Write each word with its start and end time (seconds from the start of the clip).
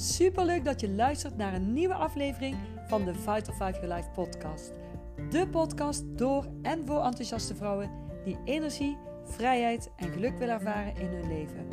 Super 0.00 0.44
leuk 0.44 0.64
dat 0.64 0.80
je 0.80 0.90
luistert 0.90 1.36
naar 1.36 1.54
een 1.54 1.72
nieuwe 1.72 1.94
aflevering 1.94 2.56
van 2.86 3.04
de 3.04 3.14
Vital 3.14 3.54
5 3.54 3.80
Your 3.80 3.94
Life 3.94 4.10
podcast. 4.10 4.72
De 5.30 5.48
podcast 5.48 6.04
door 6.18 6.46
en 6.62 6.86
voor 6.86 7.04
enthousiaste 7.04 7.54
vrouwen 7.54 7.90
die 8.24 8.38
energie, 8.44 8.96
vrijheid 9.24 9.90
en 9.96 10.08
geluk 10.08 10.38
willen 10.38 10.54
ervaren 10.54 10.96
in 10.96 11.06
hun 11.06 11.28
leven. 11.28 11.68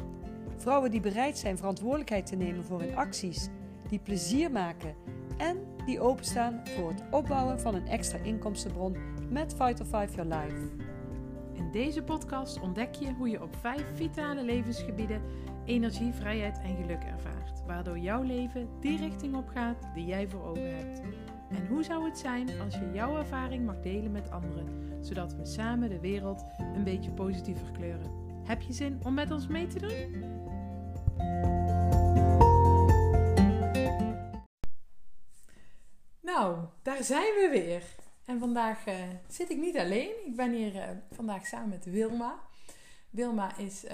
Vrouwen 0.57 0.91
die 0.91 0.99
bereid 0.99 1.37
zijn 1.37 1.57
verantwoordelijkheid 1.57 2.25
te 2.25 2.35
nemen 2.35 2.63
voor 2.65 2.79
hun 2.79 2.95
acties, 2.95 3.49
die 3.89 3.99
plezier 3.99 4.51
maken 4.51 4.95
en 5.37 5.57
die 5.85 5.99
openstaan 5.99 6.61
voor 6.63 6.89
het 6.89 7.03
opbouwen 7.11 7.59
van 7.59 7.75
een 7.75 7.87
extra 7.87 8.17
inkomstenbron 8.17 8.95
met 9.29 9.55
Vital 9.57 9.85
5 9.85 10.15
Your 10.15 10.29
Life. 10.35 10.69
In 11.53 11.71
deze 11.71 12.03
podcast 12.03 12.59
ontdek 12.59 12.95
je 12.95 13.13
hoe 13.13 13.29
je 13.29 13.41
op 13.41 13.55
vijf 13.55 13.85
vitale 13.95 14.43
levensgebieden 14.43 15.21
energie, 15.67 16.13
vrijheid 16.13 16.59
en 16.59 16.75
geluk 16.75 17.03
ervaart, 17.03 17.65
waardoor 17.65 17.97
jouw 17.97 18.21
leven 18.21 18.69
die 18.79 18.97
richting 18.97 19.35
op 19.35 19.47
gaat 19.47 19.89
die 19.93 20.05
jij 20.05 20.27
voor 20.27 20.43
ogen 20.43 20.75
hebt. 20.75 21.01
En 21.49 21.67
hoe 21.67 21.83
zou 21.83 22.05
het 22.05 22.17
zijn 22.17 22.59
als 22.61 22.73
je 22.73 22.91
jouw 22.93 23.17
ervaring 23.17 23.65
mag 23.65 23.79
delen 23.79 24.11
met 24.11 24.31
anderen, 24.31 25.05
zodat 25.05 25.33
we 25.33 25.45
samen 25.45 25.89
de 25.89 25.99
wereld 25.99 26.45
een 26.57 26.83
beetje 26.83 27.11
positiever 27.11 27.71
kleuren? 27.71 28.11
Heb 28.43 28.61
je 28.61 28.73
zin 28.73 28.99
om 29.03 29.13
met 29.13 29.31
ons 29.31 29.47
mee 29.47 29.67
te 29.67 29.79
doen? 29.79 30.35
Nou, 36.21 36.65
daar 36.81 37.03
zijn 37.03 37.33
we 37.33 37.49
weer. 37.51 37.83
En 38.25 38.39
vandaag 38.39 38.87
uh, 38.87 38.93
zit 39.27 39.49
ik 39.49 39.57
niet 39.57 39.77
alleen. 39.77 40.11
Ik 40.25 40.35
ben 40.35 40.51
hier 40.51 40.75
uh, 40.75 40.83
vandaag 41.11 41.45
samen 41.45 41.69
met 41.69 41.85
Wilma. 41.85 42.39
Wilma 43.09 43.57
is 43.57 43.85
uh, 43.85 43.91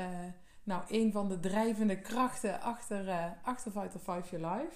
nou 0.63 0.83
een 0.87 1.11
van 1.11 1.29
de 1.29 1.39
drijvende 1.39 2.01
krachten 2.01 2.61
achter, 2.61 3.35
achter 3.43 3.71
Vital 3.71 3.99
5 3.99 4.29
Your 4.29 4.55
Life. 4.55 4.75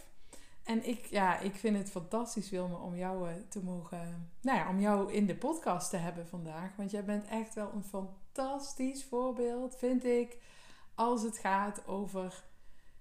En 0.64 0.88
ik, 0.88 1.06
ja, 1.06 1.40
ik 1.40 1.56
vind 1.56 1.78
het 1.78 1.92
fantastisch, 1.92 2.50
Wilma, 2.50 2.76
om 2.76 2.96
jou 2.96 3.30
te 3.50 3.64
mogen, 3.64 4.32
nou 4.42 4.58
ja, 4.58 4.70
om 4.70 4.80
jou 4.80 5.14
in 5.14 5.26
de 5.26 5.36
podcast 5.36 5.90
te 5.90 5.98
hebben 5.98 6.28
vandaag. 6.28 6.76
Want 6.76 6.92
jij 6.92 7.06
bent 7.06 7.28
echt 7.28 7.54
wel 7.54 7.72
een 7.74 7.84
fantastisch 7.84 9.06
voorbeeld, 9.06 9.76
vind 9.78 10.04
ik, 10.04 10.38
als 10.96 11.22
het 11.22 11.38
gaat 11.38 11.88
over 11.88 12.44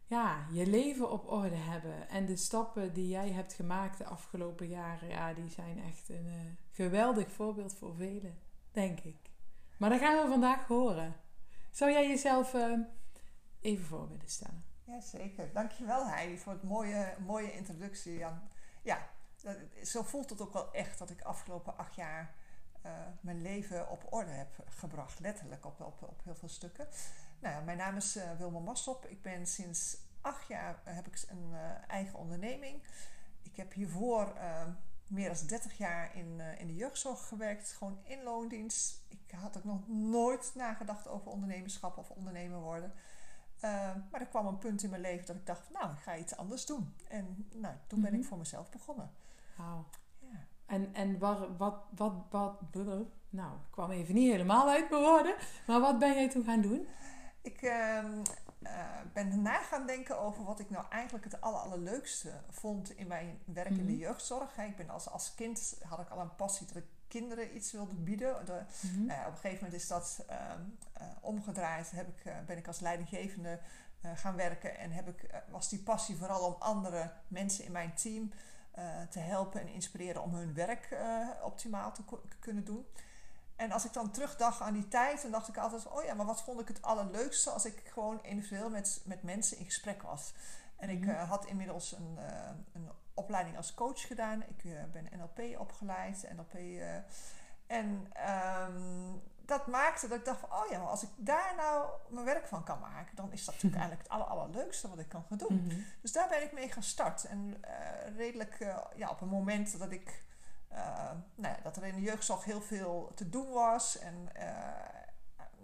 ja, 0.06 0.46
je 0.52 0.66
leven 0.66 1.10
op 1.10 1.30
orde 1.30 1.56
hebben. 1.56 2.08
En 2.08 2.26
de 2.26 2.36
stappen 2.36 2.92
die 2.92 3.08
jij 3.08 3.30
hebt 3.30 3.52
gemaakt 3.52 3.98
de 3.98 4.04
afgelopen 4.04 4.68
jaren, 4.68 5.08
ja, 5.08 5.32
die 5.32 5.50
zijn 5.50 5.82
echt 5.82 6.08
een 6.08 6.26
uh, 6.26 6.34
geweldig 6.70 7.32
voorbeeld 7.32 7.74
voor 7.74 7.94
velen, 7.94 8.38
denk 8.72 9.00
ik. 9.00 9.30
Maar 9.76 9.90
dat 9.90 9.98
gaan 9.98 10.22
we 10.22 10.30
vandaag 10.30 10.66
horen. 10.66 11.14
Zou 11.76 11.90
jij 11.90 12.08
jezelf 12.08 12.54
uh, 12.54 12.78
even 13.60 13.84
voor 13.84 14.08
willen 14.08 14.28
stellen? 14.28 14.64
Jazeker. 14.84 15.52
Dankjewel 15.52 16.06
Heidi 16.06 16.38
voor 16.38 16.52
het 16.52 16.62
mooie, 16.62 17.14
mooie 17.26 17.52
introductie. 17.52 18.24
Ja, 18.82 19.08
zo 19.82 20.02
voelt 20.02 20.30
het 20.30 20.40
ook 20.40 20.52
wel 20.52 20.72
echt 20.72 20.98
dat 20.98 21.10
ik 21.10 21.22
afgelopen 21.22 21.76
acht 21.78 21.94
jaar 21.94 22.34
uh, 22.86 22.92
mijn 23.20 23.42
leven 23.42 23.90
op 23.90 24.06
orde 24.12 24.30
heb 24.30 24.64
gebracht. 24.68 25.20
Letterlijk 25.20 25.66
op, 25.66 25.80
op, 25.80 26.02
op 26.02 26.20
heel 26.24 26.34
veel 26.34 26.48
stukken. 26.48 26.88
Nou 27.38 27.64
mijn 27.64 27.78
naam 27.78 27.96
is 27.96 28.16
uh, 28.16 28.32
Wilma 28.38 28.58
Massop. 28.58 29.06
Ik 29.06 29.22
ben 29.22 29.46
sinds 29.46 29.96
acht 30.20 30.48
jaar 30.48 30.80
heb 30.84 31.06
ik 31.06 31.24
een 31.28 31.54
eigen 31.88 32.18
onderneming. 32.18 32.82
Ik 33.42 33.56
heb 33.56 33.72
hiervoor 33.72 34.32
meer 35.08 35.34
dan 35.34 35.46
30 35.46 35.78
jaar 35.78 36.16
in, 36.16 36.40
in 36.58 36.66
de 36.66 36.74
jeugdzorg 36.74 37.28
gewerkt, 37.28 37.72
gewoon 37.72 37.98
in 38.02 38.22
loondienst. 38.22 39.04
Ik 39.08 39.34
had 39.36 39.56
ook 39.56 39.64
nog 39.64 39.88
nooit 39.88 40.52
nagedacht 40.54 41.08
over 41.08 41.30
ondernemerschap 41.30 41.98
of 41.98 42.10
ondernemer 42.10 42.60
worden. 42.60 42.92
maar 44.10 44.20
er 44.20 44.26
kwam 44.26 44.46
een 44.46 44.58
punt 44.58 44.82
in 44.82 44.90
mijn 44.90 45.02
leven 45.02 45.26
dat 45.26 45.36
ik 45.36 45.46
dacht, 45.46 45.70
nou, 45.70 45.92
ik 45.92 45.98
ga 45.98 46.16
iets 46.16 46.36
anders 46.36 46.66
doen. 46.66 46.94
En 47.08 47.48
nou, 47.54 47.74
toen 47.86 48.00
ben 48.00 48.08
mm 48.08 48.14
-hmm. 48.14 48.22
ik 48.22 48.28
voor 48.28 48.38
mezelf 48.38 48.70
begonnen. 48.70 49.10
Wauw. 49.56 49.84
Ja. 50.18 50.46
En, 50.66 50.94
en 50.94 51.18
wat, 51.18 51.48
wat, 51.56 51.74
wat, 51.90 52.12
wat, 52.30 52.60
nou, 53.30 53.52
ik 53.54 53.70
kwam 53.70 53.90
even 53.90 54.14
niet 54.14 54.30
helemaal 54.30 54.68
uit 54.68 54.90
mijn 54.90 55.02
woorden, 55.02 55.34
maar 55.66 55.80
wat 55.80 55.98
ben 55.98 56.14
jij 56.14 56.28
toen 56.28 56.44
gaan 56.44 56.60
doen? 56.60 56.86
Ik 57.42 57.62
uh, 57.62 58.04
ben 59.12 59.42
na 59.42 59.62
gaan 59.62 59.86
denken 59.86 60.18
over 60.18 60.44
wat 60.44 60.60
ik 60.60 60.70
nou 60.70 60.84
eigenlijk 60.90 61.24
het 61.24 61.40
aller, 61.40 61.60
allerleukste 61.60 62.32
vond 62.50 62.96
in 62.96 63.06
mijn 63.06 63.38
werk 63.44 63.70
in 63.70 63.86
de 63.86 63.96
jeugdzorg. 63.96 64.58
Ik 64.58 64.76
ben 64.76 64.90
als, 64.90 65.08
als 65.08 65.34
kind 65.34 65.78
had 65.88 65.98
ik 66.00 66.08
al 66.08 66.20
een 66.20 66.36
passie 66.36 66.66
dat 66.66 66.76
ik 66.76 66.84
kinderen 67.08 67.56
iets 67.56 67.72
wilde 67.72 67.94
bieden. 67.94 68.44
De, 68.44 68.62
mm 68.80 68.90
-hmm. 68.94 69.10
uh, 69.10 69.24
op 69.26 69.32
een 69.32 69.38
gegeven 69.38 69.64
moment 69.64 69.82
is 69.82 69.88
dat 69.88 70.24
uh, 70.30 70.36
omgedraaid. 71.20 71.90
Heb 71.90 72.08
ik, 72.08 72.32
ben 72.46 72.56
ik 72.56 72.66
als 72.66 72.80
leidinggevende 72.80 73.60
gaan 74.14 74.36
werken 74.36 74.78
en 74.78 74.90
heb 74.90 75.08
ik, 75.08 75.42
was 75.50 75.68
die 75.68 75.82
passie 75.82 76.16
vooral 76.16 76.46
om 76.46 76.56
andere 76.58 77.12
mensen 77.28 77.64
in 77.64 77.72
mijn 77.72 77.94
team 77.94 78.32
te 79.10 79.18
helpen 79.18 79.60
en 79.60 79.68
inspireren 79.68 80.22
om 80.22 80.34
hun 80.34 80.54
werk 80.54 80.98
optimaal 81.42 81.92
te 81.92 82.02
kunnen 82.38 82.64
doen. 82.64 82.86
En 83.56 83.72
als 83.72 83.84
ik 83.84 83.92
dan 83.92 84.10
terugdacht 84.10 84.60
aan 84.60 84.72
die 84.72 84.88
tijd, 84.88 85.22
dan 85.22 85.30
dacht 85.30 85.48
ik 85.48 85.56
altijd: 85.56 85.86
oh 85.86 86.04
ja, 86.04 86.14
maar 86.14 86.26
wat 86.26 86.42
vond 86.42 86.60
ik 86.60 86.68
het 86.68 86.82
allerleukste 86.82 87.50
als 87.50 87.64
ik 87.64 87.82
gewoon 87.84 88.22
individueel 88.22 88.70
met, 88.70 89.00
met 89.04 89.22
mensen 89.22 89.58
in 89.58 89.64
gesprek 89.64 90.02
was. 90.02 90.32
En 90.76 90.90
ik 90.90 91.04
uh, 91.04 91.28
had 91.28 91.46
inmiddels 91.46 91.92
een, 91.92 92.16
uh, 92.18 92.48
een 92.72 92.90
opleiding 93.14 93.56
als 93.56 93.74
coach 93.74 94.06
gedaan. 94.06 94.42
Ik 94.42 94.64
uh, 94.64 94.84
ben 94.92 95.08
NLP 95.16 95.58
opgeleid, 95.58 96.28
NLP. 96.36 96.54
en 97.66 98.12
um, 98.68 99.22
dat 99.44 99.66
maakte 99.66 100.08
dat 100.08 100.18
ik 100.18 100.24
dacht: 100.24 100.40
van, 100.40 100.52
oh 100.52 100.70
ja, 100.70 100.78
maar 100.78 100.88
als 100.88 101.02
ik 101.02 101.10
daar 101.16 101.54
nou 101.56 101.90
mijn 102.08 102.24
werk 102.24 102.46
van 102.46 102.64
kan 102.64 102.78
maken, 102.78 103.16
dan 103.16 103.32
is 103.32 103.44
dat 103.44 103.54
natuurlijk 103.54 103.82
eigenlijk 103.82 104.02
het 104.02 104.12
aller, 104.12 104.26
allerleukste 104.26 104.88
wat 104.88 104.98
ik 104.98 105.08
kan 105.08 105.24
gaan 105.28 105.38
doen. 105.38 105.62
Mm 105.62 105.70
-hmm. 105.70 105.84
Dus 106.00 106.12
daar 106.12 106.28
ben 106.28 106.42
ik 106.42 106.52
mee 106.52 106.72
gestart. 106.72 107.24
En 107.24 107.64
redelijk 108.16 108.58
ja, 108.96 109.10
op 109.10 109.20
een 109.20 109.28
moment 109.28 109.78
dat 109.78 109.90
ik 109.90 110.24
nou 111.34 111.54
ja, 111.54 111.58
dat 111.62 111.76
er 111.76 111.84
in 111.84 111.94
de 111.94 112.00
jeugdzorg 112.00 112.44
heel 112.44 112.60
veel 112.60 113.12
te 113.14 113.28
doen 113.28 113.52
was. 113.52 113.98
En 113.98 114.28
uh, 114.36 114.42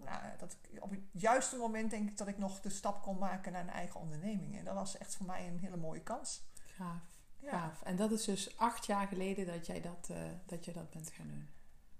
nou, 0.03 0.21
dat 0.37 0.57
ik, 0.61 0.83
op 0.83 0.89
het 0.89 0.99
juiste 1.11 1.55
moment 1.55 1.89
denk 1.89 2.09
ik 2.09 2.17
dat 2.17 2.27
ik 2.27 2.37
nog 2.37 2.61
de 2.61 2.69
stap 2.69 3.01
kon 3.01 3.17
maken 3.17 3.51
naar 3.51 3.61
een 3.61 3.69
eigen 3.69 3.99
onderneming. 3.99 4.57
En 4.57 4.65
dat 4.65 4.73
was 4.73 4.97
echt 4.97 5.15
voor 5.15 5.25
mij 5.25 5.47
een 5.47 5.59
hele 5.59 5.77
mooie 5.77 6.03
kans. 6.03 6.43
Gaaf. 6.65 7.01
Ja. 7.39 7.49
Gaaf. 7.49 7.81
En 7.81 7.95
dat 7.95 8.11
is 8.11 8.23
dus 8.23 8.57
acht 8.57 8.85
jaar 8.85 9.07
geleden 9.07 9.45
dat 9.45 9.65
jij 9.65 9.81
dat, 9.81 10.07
uh, 10.11 10.17
dat, 10.45 10.65
je 10.65 10.71
dat 10.71 10.89
bent 10.89 11.09
gaan 11.09 11.27
doen. 11.27 11.49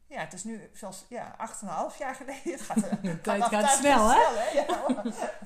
Ja, 0.08 0.20
het 0.20 0.34
is 0.34 0.44
nu 0.44 0.70
zelfs 0.74 1.06
ja, 1.10 1.36
acht 1.38 1.62
en 1.62 1.68
een 1.68 1.74
half 1.74 1.98
jaar 1.98 2.16
geleden. 2.16 2.52
Het 2.52 2.62
gaat, 2.62 3.02
de 3.02 3.22
tijd 3.22 3.42
gaat, 3.42 3.54
gaat 3.54 3.78
snel, 3.78 4.10
hè? 4.10 4.22
Snel, 4.22 4.38
hè? 4.38 4.50
Ja, 4.50 4.66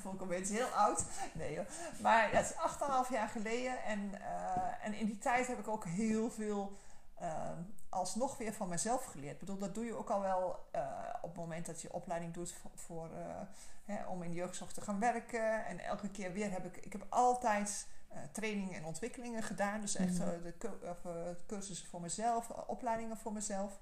dat 0.03 0.13
ik 0.13 0.21
een 0.21 0.27
beetje 0.27 0.53
heel 0.53 0.67
oud. 0.67 1.05
Nee, 1.33 1.53
joh. 1.53 1.65
Maar 2.01 2.31
ja, 2.31 2.37
het 2.37 2.45
is 2.45 2.55
acht 2.55 2.81
en 2.81 2.87
een 2.87 2.93
half 2.93 3.09
jaar 3.09 3.27
geleden. 3.27 3.83
En, 3.83 4.11
uh, 4.13 4.85
en 4.85 4.93
in 4.93 5.05
die 5.05 5.17
tijd 5.17 5.47
heb 5.47 5.59
ik 5.59 5.67
ook 5.67 5.85
heel 5.85 6.31
veel 6.31 6.77
uh, 7.21 7.49
alsnog 7.89 8.37
weer 8.37 8.53
van 8.53 8.69
mezelf 8.69 9.05
geleerd. 9.05 9.33
Ik 9.33 9.39
bedoel, 9.39 9.57
dat 9.57 9.75
doe 9.75 9.85
je 9.85 9.95
ook 9.95 10.09
al 10.09 10.21
wel 10.21 10.67
uh, 10.75 10.81
op 11.21 11.29
het 11.29 11.39
moment 11.39 11.65
dat 11.65 11.81
je 11.81 11.93
opleiding 11.93 12.33
doet 12.33 12.51
voor, 12.51 12.71
voor 12.75 13.09
uh, 13.09 13.41
hè, 13.85 14.05
om 14.05 14.23
in 14.23 14.29
de 14.29 14.35
jeugdzorg 14.35 14.71
te 14.71 14.81
gaan 14.81 14.99
werken. 14.99 15.65
En 15.65 15.79
elke 15.79 16.09
keer 16.09 16.33
weer 16.33 16.51
heb 16.51 16.65
ik, 16.65 16.85
ik 16.85 16.91
heb 16.91 17.05
altijd 17.09 17.87
uh, 18.11 18.17
trainingen 18.31 18.75
en 18.75 18.85
ontwikkelingen 18.85 19.43
gedaan. 19.43 19.81
Dus 19.81 19.95
echt 19.95 20.19
mm. 20.19 20.41
de 20.43 21.35
cursussen 21.45 21.87
voor 21.87 22.01
mezelf, 22.01 22.49
opleidingen 22.49 23.17
voor 23.17 23.33
mezelf. 23.33 23.79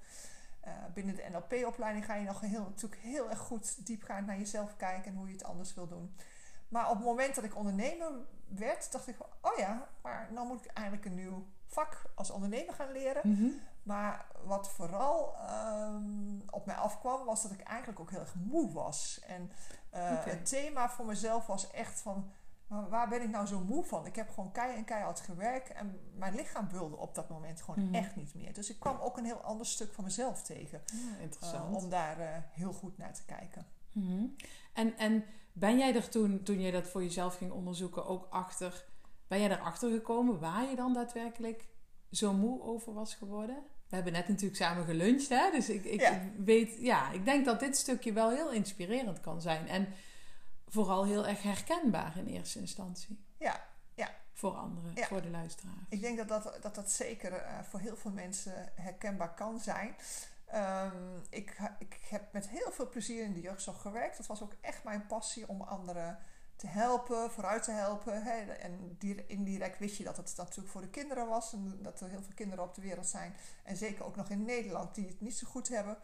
binnen 0.94 1.16
de 1.16 1.25
NLP-opleiding 1.31 2.06
ga 2.06 2.16
je 2.16 2.25
nog 2.25 2.41
heel, 2.41 2.63
natuurlijk 2.63 3.02
heel 3.02 3.29
erg 3.29 3.40
goed 3.40 3.85
diepgaand 3.85 4.28
naar 4.28 4.38
jezelf 4.38 4.75
kijken 4.75 5.12
en 5.12 5.17
hoe 5.17 5.28
je 5.28 5.34
het 5.34 5.44
anders 5.44 5.73
wil 5.73 5.88
doen. 5.88 6.16
Maar 6.67 6.90
op 6.90 6.96
het 6.96 7.06
moment 7.06 7.35
dat 7.35 7.44
ik 7.44 7.56
ondernemer 7.56 8.12
werd, 8.47 8.91
dacht 8.91 9.07
ik 9.07 9.16
van, 9.16 9.28
oh 9.41 9.57
ja, 9.57 9.88
maar 10.02 10.28
nou 10.31 10.47
moet 10.47 10.66
ik 10.66 10.72
eigenlijk 10.72 11.07
een 11.07 11.16
nieuw 11.16 11.46
vak 11.75 12.02
als 12.16 12.30
ondernemer 12.31 12.74
gaan 12.74 12.91
leren. 12.91 13.22
Mm 13.24 13.36
-hmm. 13.36 13.59
Maar 13.84 14.25
wat 14.44 14.69
vooral 14.69 15.36
um, 15.50 16.44
op 16.50 16.66
mij 16.66 16.75
afkwam, 16.75 17.25
was 17.25 17.44
dat 17.44 17.52
ik 17.52 17.62
eigenlijk 17.62 18.00
ook 18.00 18.12
heel 18.12 18.19
erg 18.19 18.36
moe 18.36 18.74
was. 18.74 19.19
En 19.28 19.41
uh, 19.41 20.00
okay. 20.00 20.24
het 20.24 20.50
thema 20.50 20.90
voor 20.90 21.06
mezelf 21.06 21.46
was 21.46 21.72
echt 21.72 22.02
van, 22.02 22.32
waar 22.67 23.08
ben 23.08 23.22
ik 23.22 23.29
nou 23.29 23.46
zo 23.46 23.59
moe 23.59 23.84
van? 23.84 24.05
Ik 24.05 24.16
heb 24.16 24.29
gewoon 24.29 24.52
kei 24.52 24.76
en 24.76 24.85
keihard 24.85 25.20
gewerkt 25.20 25.72
en 25.72 25.99
mijn 26.16 26.35
lichaam 26.35 26.70
wilde 26.70 26.96
op 26.96 27.16
dat 27.16 27.29
moment 27.29 27.61
gewoon 27.61 27.79
mm 27.79 27.85
-hmm. 27.85 27.96
echt 27.96 28.16
niet 28.16 28.35
meer. 28.35 28.53
Dus 28.53 28.70
ik 28.70 28.79
kwam 28.79 28.99
ook 28.99 29.17
een 29.17 29.26
heel 29.26 29.41
ander 29.41 29.66
stuk 29.66 29.94
van 29.94 30.03
mezelf 30.03 30.44
tegen. 30.44 30.82
Ja, 30.85 31.17
interessant. 31.22 31.76
Uh, 31.76 31.84
om 31.84 31.90
daar 31.90 32.20
uh, 32.20 32.28
heel 32.52 32.73
goed 32.73 32.97
naar 32.97 33.14
te 33.14 33.26
kijken. 33.26 33.66
Mm 33.91 34.08
-hmm. 34.08 34.35
En, 34.73 34.97
en 34.97 35.23
ben 35.53 35.78
jij 35.78 35.96
er 35.96 36.09
toen, 36.09 36.44
toen 36.44 36.59
je 36.59 36.72
dat 36.72 36.88
voor 36.88 37.03
jezelf 37.03 37.38
ging 37.38 37.52
onderzoeken, 37.52 38.05
ook 38.05 38.28
achter... 38.29 38.85
Ben 39.28 39.40
jij 39.40 39.52
erachter 39.52 39.91
gekomen 39.91 40.40
waar 40.40 40.70
je 40.70 40.76
dan 40.76 40.94
daadwerkelijk 40.94 41.67
zo 42.16 42.34
moe 42.34 42.62
over 42.62 42.94
was 42.94 43.16
geworden? 43.16 43.64
We 43.88 43.96
hebben 43.96 44.14
net 44.14 44.28
natuurlijk 44.28 44.56
samen 44.56 44.85
geluncht, 44.85 45.29
hè? 45.29 45.52
Dus 45.52 45.70
ik, 45.70 45.85
ik 45.85 46.02
ja. 46.02 46.22
weet, 46.38 46.78
ja, 46.79 47.12
ik 47.12 47.26
denk 47.26 47.46
dat 47.46 47.59
dit 47.59 47.78
stukje 47.78 48.14
wel 48.14 48.29
heel 48.29 48.52
inspirerend 48.52 49.22
kan 49.22 49.41
zijn. 49.41 49.67
En 49.67 49.88
vooral 50.67 51.06
heel 51.06 51.28
erg 51.28 51.44
herkenbaar 51.44 52.17
in 52.17 52.26
eerste 52.26 52.59
instantie. 52.59 53.23
Ja, 53.40 53.64
ja. 53.94 54.12
Voor 54.34 54.52
anderen, 54.52 54.91
ja. 54.96 55.06
voor 55.06 55.22
de 55.22 55.29
luisteraars. 55.29 55.85
Ik 55.90 56.02
denk 56.02 56.17
dat 56.17 56.28
dat, 56.28 56.58
dat, 56.62 56.76
dat 56.76 56.91
zeker 56.91 57.32
uh, 57.32 57.59
voor 57.64 57.79
heel 57.79 57.97
veel 57.97 58.12
mensen 58.12 58.72
herkenbaar 58.76 59.34
kan 59.34 59.59
zijn. 59.59 59.96
Um, 60.56 61.22
ik, 61.29 61.58
ik 61.79 61.97
heb 62.09 62.34
met 62.34 62.50
heel 62.50 62.72
veel 62.72 62.90
plezier 62.90 63.23
in 63.23 63.34
de 63.34 63.41
jeugdzorg 63.41 63.82
gewerkt. 63.82 64.18
Dat 64.18 64.28
was 64.28 64.41
ook 64.44 64.53
echt 64.61 64.84
mijn 64.84 65.06
passie 65.06 65.47
om 65.47 65.61
anderen 65.61 66.18
te 66.55 66.67
helpen, 66.67 67.31
vooruit 67.31 67.63
te 67.63 67.72
helpen. 67.72 68.23
Hè. 68.23 68.52
En 68.52 68.97
indirect 69.28 69.79
wist 69.79 69.97
je 69.97 70.03
dat 70.03 70.17
het 70.17 70.34
natuurlijk 70.37 70.69
voor 70.69 70.81
de 70.81 70.90
kinderen 70.90 71.28
was. 71.28 71.53
En 71.53 71.79
dat 71.81 72.02
er 72.02 72.09
heel 72.09 72.22
veel 72.22 72.34
kinderen 72.35 72.63
op 72.63 72.75
de 72.75 72.81
wereld 72.81 73.07
zijn. 73.07 73.35
En 73.63 73.75
zeker 73.75 74.05
ook 74.05 74.16
nog 74.16 74.29
in 74.29 74.46
Nederland 74.46 74.96
die 74.96 75.07
het 75.07 75.22
niet 75.22 75.37
zo 75.37 75.47
goed 75.47 75.67
hebben. 75.67 75.97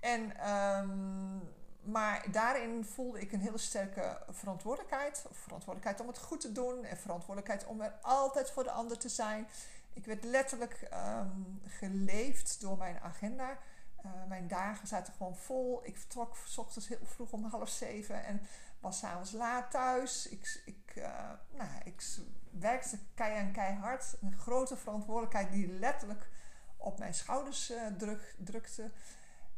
En, 0.00 0.36
ehm, 0.36 1.38
maar 1.82 2.26
daarin 2.32 2.84
voelde 2.84 3.20
ik 3.20 3.32
een 3.32 3.40
hele 3.40 3.58
sterke 3.58 4.22
verantwoordelijkheid. 4.30 5.24
Verantwoordelijkheid 5.30 6.00
om 6.00 6.06
het 6.06 6.18
goed 6.18 6.40
te 6.40 6.52
doen. 6.52 6.84
En 6.84 6.96
verantwoordelijkheid 6.96 7.66
om 7.66 7.80
er 7.80 7.94
altijd 8.02 8.50
voor 8.50 8.64
de 8.64 8.70
ander 8.70 8.98
te 8.98 9.08
zijn. 9.08 9.46
Ik 9.92 10.06
werd 10.06 10.24
letterlijk 10.24 10.88
um, 10.92 11.60
geleefd 11.66 12.60
door 12.60 12.78
mijn 12.78 13.00
agenda. 13.00 13.58
Uh, 14.04 14.10
mijn 14.28 14.48
dagen 14.48 14.86
zaten 14.86 15.12
gewoon 15.12 15.36
vol. 15.36 15.80
Ik 15.84 15.98
vertrok 15.98 16.36
s 16.44 16.58
ochtends 16.58 16.88
heel 16.88 16.98
vroeg 17.02 17.32
om 17.32 17.44
half 17.44 17.68
zeven 17.68 18.24
en 18.24 18.40
was 18.84 18.98
s'avonds 18.98 19.32
laat 19.32 19.70
thuis. 19.70 20.28
Ik, 20.28 20.62
ik, 20.64 20.94
uh, 20.96 21.30
nou, 21.50 21.70
ik 21.84 22.04
werkte 22.50 22.98
kei 23.14 23.36
en 23.36 23.52
keihard. 23.52 24.16
Een 24.20 24.38
grote 24.38 24.76
verantwoordelijkheid 24.76 25.52
die 25.52 25.68
letterlijk 25.68 26.28
op 26.76 26.98
mijn 26.98 27.14
schouders 27.14 27.72
druk, 27.98 28.34
drukte. 28.38 28.90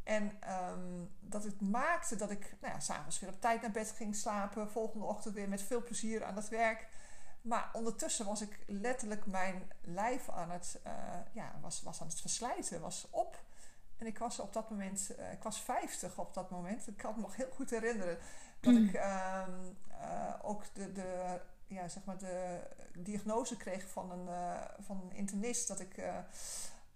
En 0.03 0.33
um, 0.73 1.11
dat 1.21 1.45
het 1.45 1.61
maakte 1.61 2.17
dat 2.17 2.31
ik 2.31 2.57
nou 2.61 2.73
ja, 2.73 2.81
s'avonds 2.81 3.21
weer 3.21 3.31
op 3.31 3.41
tijd 3.41 3.61
naar 3.61 3.71
bed 3.71 3.91
ging 3.91 4.17
slapen. 4.17 4.71
Volgende 4.71 5.05
ochtend 5.05 5.35
weer 5.35 5.49
met 5.49 5.63
veel 5.63 5.83
plezier 5.83 6.25
aan 6.25 6.37
het 6.37 6.49
werk. 6.49 6.89
Maar 7.43 7.71
ondertussen 7.73 8.27
was 8.27 8.41
ik 8.41 8.59
letterlijk 8.67 9.27
mijn 9.27 9.71
lijf 9.81 10.29
aan 10.29 10.51
het, 10.51 10.81
uh, 10.87 10.93
ja, 11.33 11.59
was, 11.61 11.83
was 11.83 12.01
aan 12.01 12.07
het 12.07 12.21
verslijten, 12.21 12.81
was 12.81 13.07
op. 13.11 13.45
En 13.97 14.07
ik 14.07 14.19
was 14.19 14.39
op 14.39 14.53
dat 14.53 14.71
moment, 14.71 15.11
ik 15.33 15.43
was 15.43 15.61
50 15.61 16.19
op 16.19 16.35
dat 16.35 16.51
moment. 16.51 16.87
Ik 16.87 16.97
kan 16.97 17.15
me 17.15 17.21
nog 17.21 17.37
heel 17.37 17.51
goed 17.55 17.71
herinneren 17.71 18.19
dat 18.67 18.75
ik 18.75 18.95
um, 18.95 19.77
uh, 19.91 20.35
ook 20.43 20.63
de, 20.73 20.93
de, 20.93 21.41
ja, 21.67 21.89
zeg 21.89 22.05
maar 22.05 22.19
de 22.19 22.61
diagnose 22.99 23.57
kreeg 23.57 23.89
van 23.89 24.11
een, 24.11 24.29
van 24.81 25.01
een 25.01 25.17
internist 25.17 25.69
dat 25.69 25.81
ik, 25.81 25.97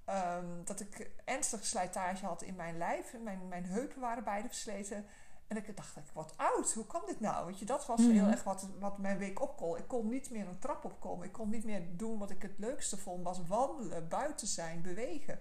um, 0.09 0.65
dat 0.65 0.81
ik 0.81 1.11
ernstige 1.25 1.65
slijtage 1.65 2.27
had 2.27 2.43
in 2.43 2.57
mijn 2.57 2.79
lijf. 2.79 3.15
Mijn, 3.23 3.49
mijn 3.49 3.65
heupen 3.65 4.01
waren 4.01 4.25
beide 4.25 4.49
versleten. 4.49 5.07
En 5.51 5.57
ik 5.57 5.77
dacht, 5.77 5.97
ik 5.97 6.03
word 6.13 6.33
oud. 6.37 6.73
Hoe 6.73 6.87
kan 6.87 7.03
dit 7.07 7.21
nou? 7.21 7.47
Weet 7.47 7.59
je, 7.59 7.65
dat 7.65 7.87
was 7.87 8.01
mm 8.01 8.07
-hmm. 8.07 8.15
heel 8.15 8.27
erg 8.27 8.43
wat, 8.43 8.69
wat 8.79 8.99
mijn 8.99 9.19
week 9.19 9.41
opkol. 9.41 9.77
Ik 9.77 9.89
kon 9.89 10.09
niet 10.09 10.31
meer 10.31 10.49
een 10.49 10.59
trap 10.59 10.85
opkomen. 10.85 11.27
Ik 11.27 11.33
kon 11.33 11.51
niet 11.51 11.65
meer 11.65 11.97
doen 11.97 12.19
wat 12.19 12.31
ik 12.31 12.43
het 12.43 12.59
leukste 12.59 12.97
vond. 12.97 13.25
Was 13.25 13.47
wandelen, 13.47 14.09
buiten 14.09 14.47
zijn, 14.47 14.83
bewegen. 14.83 15.39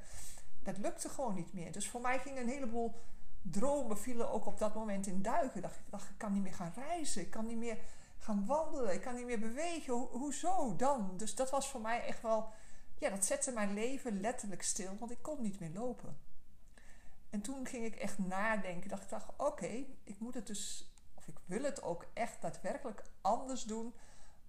Dat 0.63 0.77
lukte 0.77 1.09
gewoon 1.09 1.35
niet 1.35 1.53
meer. 1.53 1.71
Dus 1.71 1.89
voor 1.89 2.01
mij 2.01 2.19
gingen 2.19 2.41
een 2.43 2.49
heleboel 2.49 2.95
dromen 3.51 3.97
vielen 3.97 4.31
ook 4.31 4.45
op 4.45 4.57
dat 4.57 4.75
moment 4.75 5.07
in 5.07 5.21
duigen. 5.21 5.55
Ik 5.55 5.61
dacht, 5.61 5.75
ik 5.75 5.91
dacht, 5.91 6.09
ik 6.09 6.17
kan 6.17 6.33
niet 6.33 6.43
meer 6.43 6.53
gaan 6.53 6.73
reizen. 6.75 7.21
Ik 7.21 7.29
kan 7.29 7.45
niet 7.45 7.57
meer 7.57 7.77
gaan 8.17 8.45
wandelen. 8.45 8.93
Ik 8.93 9.01
kan 9.01 9.15
niet 9.15 9.25
meer 9.25 9.39
bewegen. 9.39 9.93
Ho 9.93 10.09
hoezo 10.11 10.75
dan? 10.75 11.13
Dus 11.17 11.35
dat 11.35 11.49
was 11.49 11.69
voor 11.69 11.81
mij 11.81 12.03
echt 12.03 12.21
wel... 12.21 12.49
Ja, 12.97 13.09
dat 13.09 13.25
zette 13.25 13.51
mijn 13.51 13.73
leven 13.73 14.19
letterlijk 14.19 14.61
stil. 14.61 14.97
Want 14.99 15.11
ik 15.11 15.21
kon 15.21 15.41
niet 15.41 15.59
meer 15.59 15.71
lopen. 15.73 16.17
En 17.29 17.41
toen 17.41 17.65
ging 17.65 17.85
ik 17.85 17.95
echt 17.95 18.17
nadenken. 18.17 18.89
Dacht 18.89 19.03
ik, 19.03 19.09
dacht, 19.09 19.29
oké, 19.29 19.43
okay, 19.43 19.87
ik 20.03 20.19
moet 20.19 20.33
het 20.33 20.47
dus, 20.47 20.91
of 21.15 21.27
ik 21.27 21.37
wil 21.45 21.63
het 21.63 21.81
ook 21.81 22.05
echt 22.13 22.41
daadwerkelijk 22.41 23.03
anders 23.21 23.63
doen 23.63 23.93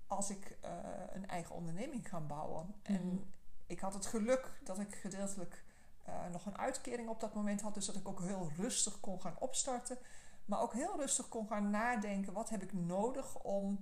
als 0.07 0.31
ik 0.31 0.59
uh, 0.65 0.71
een 1.13 1.29
eigen 1.29 1.55
onderneming 1.55 2.09
ga 2.09 2.21
bouwen. 2.21 2.67
Mm. 2.67 2.75
En 2.83 3.33
ik 3.67 3.81
had 3.81 3.95
het 3.95 4.07
geluk 4.07 4.61
dat 4.65 4.79
ik 4.79 4.95
gedeeltelijk 4.95 5.65
uh, 6.11 6.33
nog 6.33 6.47
een 6.47 6.59
uitkering 6.59 7.09
op 7.09 7.21
dat 7.21 7.35
moment 7.35 7.61
had, 7.61 7.75
dus 7.75 7.87
dat 7.87 7.97
ik 7.97 8.09
ook 8.09 8.21
heel 8.21 8.51
rustig 8.57 9.01
kon 9.01 9.21
gaan 9.21 9.37
opstarten. 9.39 9.99
Maar 10.45 10.61
ook 10.61 10.73
heel 10.73 10.97
rustig 10.97 11.29
kon 11.29 11.47
gaan 11.47 11.71
nadenken: 11.71 12.33
wat 12.33 12.49
heb 12.49 12.63
ik 12.63 12.73
nodig 12.73 13.39
om, 13.39 13.79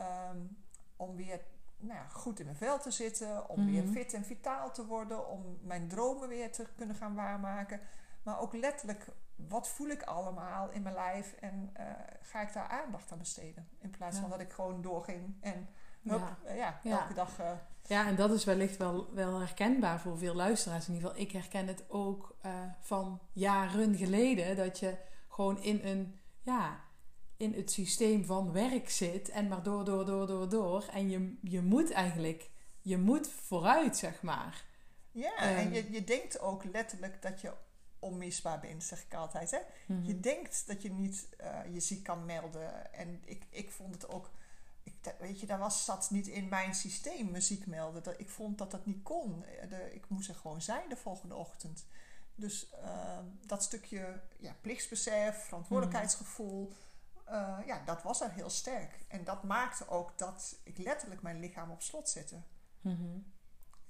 um, 0.00 0.64
om 0.96 1.16
weer 1.16 1.40
nou 1.76 1.98
ja, 1.98 2.08
goed 2.08 2.38
in 2.38 2.44
mijn 2.44 2.56
vel 2.56 2.78
te 2.78 2.90
zitten, 2.90 3.48
om 3.48 3.60
mm 3.60 3.66
-hmm. 3.66 3.74
weer 3.74 3.92
fit 3.92 4.14
en 4.14 4.24
vitaal 4.24 4.72
te 4.72 4.86
worden, 4.86 5.28
om 5.28 5.58
mijn 5.62 5.88
dromen 5.88 6.28
weer 6.28 6.52
te 6.52 6.66
kunnen 6.76 6.96
gaan 6.96 7.14
waarmaken. 7.14 7.80
Maar 8.22 8.40
ook 8.40 8.52
letterlijk, 8.52 9.06
wat 9.36 9.68
voel 9.68 9.88
ik 9.88 10.02
allemaal 10.02 10.70
in 10.70 10.82
mijn 10.82 10.94
lijf 10.94 11.32
en 11.32 11.74
uh, 11.80 11.86
ga 12.20 12.40
ik 12.40 12.52
daar 12.52 12.68
aandacht 12.68 13.12
aan 13.12 13.18
besteden? 13.18 13.68
In 13.78 13.90
plaats 13.90 14.14
ja. 14.14 14.20
van 14.20 14.30
dat 14.30 14.40
ik 14.40 14.52
gewoon 14.52 14.82
doorging 14.82 15.36
en 15.40 15.68
hup, 16.04 16.36
ja. 16.56 16.80
Elke 16.84 17.14
dag. 17.14 17.40
Uh, 17.40 17.50
ja, 17.86 18.06
en 18.06 18.16
dat 18.16 18.30
is 18.30 18.44
wellicht 18.44 18.76
wel, 18.76 19.14
wel 19.14 19.38
herkenbaar 19.38 20.00
voor 20.00 20.18
veel 20.18 20.34
luisteraars. 20.34 20.88
In 20.88 20.94
ieder 20.94 21.08
geval, 21.08 21.22
ik 21.22 21.32
herken 21.32 21.66
het 21.66 21.84
ook 21.88 22.36
van 22.80 23.20
jaren 23.32 23.96
geleden. 23.96 24.56
Dat 24.56 24.78
je 24.78 24.96
gewoon 25.28 25.62
in 25.62 25.80
een, 25.82 26.20
ja, 26.42 26.80
in 27.36 27.52
het 27.52 27.70
systeem 27.70 28.24
van 28.24 28.52
werk 28.52 28.90
zit 28.90 29.28
en 29.28 29.48
maar 29.48 29.62
door, 29.62 29.84
door, 29.84 30.04
door, 30.04 30.26
door, 30.26 30.48
door. 30.48 30.84
En 30.92 31.10
je, 31.10 31.38
je 31.42 31.60
moet 31.60 31.90
eigenlijk, 31.90 32.50
je 32.80 32.98
moet 32.98 33.28
vooruit, 33.28 33.96
zeg 33.96 34.22
maar. 34.22 34.64
Ja, 35.10 35.50
um, 35.50 35.56
en 35.56 35.72
je, 35.72 35.92
je 35.92 36.04
denkt 36.04 36.40
ook 36.40 36.64
letterlijk 36.64 37.22
dat 37.22 37.40
je 37.40 37.52
onmisbaar 37.98 38.60
bent, 38.60 38.84
zeg 38.84 39.04
ik 39.04 39.14
altijd. 39.14 39.50
Hè? 39.50 39.58
Mm 39.86 39.96
-hmm. 39.96 40.06
Je 40.06 40.20
denkt 40.20 40.66
dat 40.66 40.82
je 40.82 40.90
niet 40.90 41.28
uh, 41.40 41.72
je 41.72 41.80
ziek 41.80 42.02
kan 42.02 42.24
melden. 42.24 42.94
En 42.94 43.22
ik, 43.24 43.46
ik 43.50 43.70
vond 43.70 43.94
het 43.94 44.08
ook, 44.08 44.30
ik, 44.84 45.14
weet 45.18 45.40
je, 45.40 45.46
daar 45.46 45.58
was, 45.58 45.84
zat 45.84 46.10
niet 46.10 46.26
in 46.26 46.48
mijn 46.48 46.74
systeem 46.74 47.30
me 47.30 47.40
ziek 47.40 47.66
melden. 47.66 48.02
Dat, 48.02 48.20
ik 48.20 48.30
vond 48.30 48.58
dat 48.58 48.70
dat 48.70 48.86
niet 48.86 49.02
kon. 49.02 49.44
De, 49.68 49.94
ik 49.94 50.08
moest 50.08 50.28
er 50.28 50.34
gewoon 50.34 50.62
zijn 50.62 50.88
de 50.88 50.96
volgende 50.96 51.34
ochtend. 51.34 51.86
Dus 52.34 52.72
uh, 52.82 53.18
dat 53.46 53.62
stukje 53.62 54.20
ja, 54.38 54.56
plichtsbesef, 54.60 55.44
verantwoordelijkheidsgevoel, 55.44 56.68
mm 56.68 56.74
-hmm. 57.24 57.60
uh, 57.60 57.66
ja, 57.66 57.82
dat 57.84 58.02
was 58.02 58.20
er 58.20 58.32
heel 58.32 58.50
sterk. 58.50 59.04
En 59.08 59.24
dat 59.24 59.42
maakte 59.42 59.88
ook 59.88 60.18
dat 60.18 60.56
ik 60.62 60.78
letterlijk 60.78 61.22
mijn 61.22 61.40
lichaam 61.40 61.70
op 61.70 61.82
slot 61.82 62.08
zette. 62.08 62.42
Mm 62.80 62.96
-hmm. 62.96 63.32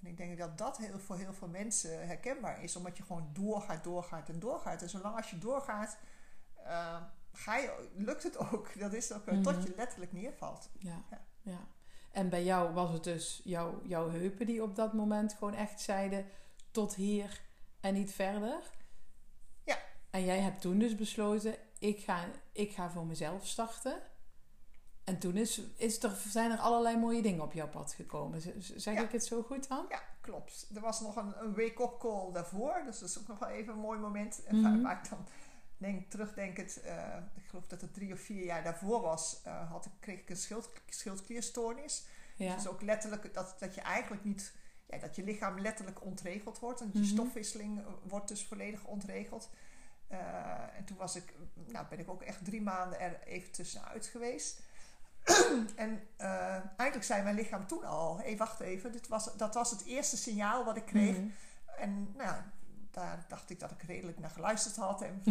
En 0.00 0.11
ik 0.11 0.17
denk 0.17 0.38
dat 0.38 0.58
dat 0.58 0.76
heel, 0.76 0.99
voor 0.99 1.17
heel 1.17 1.32
veel 1.32 1.49
mensen 1.49 2.06
herkenbaar 2.06 2.62
is, 2.62 2.76
omdat 2.76 2.96
je 2.96 3.02
gewoon 3.02 3.31
doorgaat, 3.32 3.85
doorgaat 3.85 4.29
en 4.29 4.38
doorgaat. 4.38 4.82
En 4.82 4.88
zolang 4.88 5.17
als 5.17 5.31
je 5.31 5.38
doorgaat, 5.38 5.96
uh, 6.58 7.02
ga 7.36 7.56
je, 7.56 7.88
lukt 7.94 8.22
het 8.22 8.38
ook. 8.38 8.78
Dat 8.78 8.92
is 8.92 9.12
ook 9.12 9.26
mm 9.26 9.32
-hmm. 9.34 9.42
tot 9.42 9.62
je 9.62 9.72
letterlijk 9.76 10.12
neervalt. 10.12 10.70
Ja, 10.78 11.02
ja, 11.10 11.25
ja. 11.42 11.69
En 12.10 12.28
bij 12.28 12.44
jou 12.44 12.72
was 12.72 12.92
het 12.92 13.04
dus 13.04 13.40
jouw, 13.44 13.81
jouw 13.84 14.10
heupen 14.10 14.46
die 14.46 14.62
op 14.62 14.76
dat 14.76 14.92
moment 14.92 15.32
gewoon 15.32 15.54
echt 15.54 15.81
zeiden 15.81 16.26
tot 16.70 16.94
hier 16.94 17.40
en 17.81 17.94
niet 17.94 18.12
verder. 18.12 18.60
Ja. 19.64 19.78
En 20.10 20.25
jij 20.25 20.38
hebt 20.38 20.60
toen 20.60 20.78
dus 20.78 20.94
besloten, 20.94 21.54
ik 21.78 21.98
ga, 21.98 22.25
ik 22.52 22.72
ga 22.72 22.90
voor 22.90 23.06
mezelf 23.06 23.46
starten. 23.46 24.02
En 25.04 25.19
toen 25.19 25.36
is, 25.36 25.60
is 25.76 26.03
er, 26.03 26.17
zijn 26.29 26.50
er 26.50 26.58
allerlei 26.58 26.96
mooie 26.96 27.22
dingen 27.22 27.43
op 27.43 27.53
jouw 27.53 27.69
pad 27.69 27.93
gekomen. 27.93 28.41
Zeg 28.58 28.94
ja. 28.94 29.03
ik 29.03 29.12
het 29.12 29.24
zo 29.24 29.43
goed 29.43 29.69
dan? 29.69 29.86
Ja, 29.88 30.03
klopt. 30.20 30.70
Er 30.74 30.81
was 30.81 31.00
nog 31.00 31.17
een, 31.17 31.34
een 31.43 31.55
wake-up 31.55 31.98
call 31.98 32.32
daarvoor. 32.32 32.82
Dus 32.84 32.98
dat 32.98 33.08
is 33.08 33.19
ook 33.19 33.29
nog 33.29 33.38
wel 33.38 33.48
even 33.48 33.72
een 33.72 33.79
mooi 33.79 33.98
moment. 33.98 34.44
En 34.44 34.56
mm 34.56 34.64
-hmm. 34.64 34.82
waar 34.82 34.98
ik 35.03 35.10
dan 35.10 35.26
denk, 35.84 36.10
terugdenkend, 36.10 36.81
uh, 36.84 37.17
ik 37.34 37.44
geloof 37.48 37.67
dat 37.67 37.81
het 37.81 37.94
drie 37.94 38.12
of 38.12 38.20
vier 38.20 38.44
jaar 38.44 38.62
daarvoor 38.62 39.00
was, 39.00 39.41
uh, 39.46 39.70
had 39.70 39.88
kreeg 40.00 40.20
ik 40.20 40.31
een 40.31 40.36
schild, 40.36 40.70
schildklierstoornis. 40.88 42.06
Ja. 42.36 42.55
Dus 42.55 42.67
ook 42.67 42.82
letterlijk 42.82 43.34
dat, 43.34 43.55
dat 43.58 43.74
je 43.74 43.81
eigenlijk 43.81 44.24
niet, 44.24 44.53
ja, 44.86 44.98
dat 44.98 45.17
je 45.17 45.24
lichaam 45.24 45.60
letterlijk 45.60 46.05
ontregeld 46.05 46.58
wordt. 46.58 46.81
En 46.81 46.86
je 46.86 46.98
mm 46.98 47.05
-hmm. 47.05 47.12
stofwisseling 47.12 47.82
wordt 48.03 48.29
dus 48.29 48.44
volledig 48.44 48.84
ontregeld. 48.84 49.50
Uh, 50.10 50.19
en 50.76 50.84
toen 50.84 50.96
was 50.96 51.17
ik, 51.17 51.34
nou, 51.55 51.86
ben 51.88 51.98
ik 51.98 52.10
ook 52.10 52.22
echt 52.22 52.44
drie 52.44 52.62
maanden 52.62 53.00
er 53.00 53.22
even 53.24 53.50
tussenuit 53.53 54.06
geweest. 54.06 54.62
en 55.76 56.08
eigenlijk 56.76 57.03
zei 57.03 57.22
mijn 57.22 57.34
lichaam 57.34 57.67
toen 57.67 57.84
al: 57.84 58.17
hé, 58.17 58.24
hey, 58.24 58.36
wacht 58.36 58.60
even, 58.60 58.93
dit 58.93 59.08
was, 59.08 59.36
dat 59.36 59.55
was 59.55 59.70
het 59.70 59.84
eerste 59.84 60.17
signaal 60.17 60.64
wat 60.64 60.76
ik 60.76 60.86
kreeg. 60.86 61.17
Mm 61.17 61.22
-hmm. 61.22 61.32
En 61.76 62.12
nou, 62.17 62.43
daar 62.94 63.24
dacht 63.29 63.51
ik 63.51 63.60
dat 63.60 63.70
ik 63.70 63.82
redelijk 63.82 64.19
naar 64.19 64.31
geluisterd 64.31 64.77
had. 64.77 65.03
En, 65.03 65.22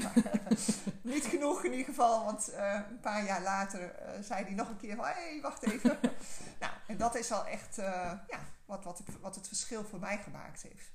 niet 1.02 1.26
genoeg 1.26 1.64
in 1.64 1.72
ieder 1.72 1.86
geval, 1.86 2.26
want 2.26 2.50
uh, 2.50 2.80
een 2.90 3.00
paar 3.00 3.26
jaar 3.26 3.42
later 3.42 3.82
uh, 3.82 4.24
zei 4.24 4.44
hij 4.44 4.54
nog 4.54 4.70
een 4.70 4.78
keer: 4.78 4.96
hé, 4.96 5.04
hey, 5.04 5.40
wacht 5.42 5.64
even. 5.64 6.00
nou, 6.60 6.74
en 6.88 6.98
dat 6.98 7.16
is 7.16 7.32
al 7.32 7.46
echt 7.46 7.76
ja, 7.76 8.40
wat, 8.66 8.84
wat, 8.84 9.00
ik, 9.00 9.06
wat 9.22 9.36
het 9.36 9.48
verschil 9.48 9.84
voor 9.84 10.00
mij 10.00 10.18
gemaakt 10.18 10.62
heeft. 10.62 10.92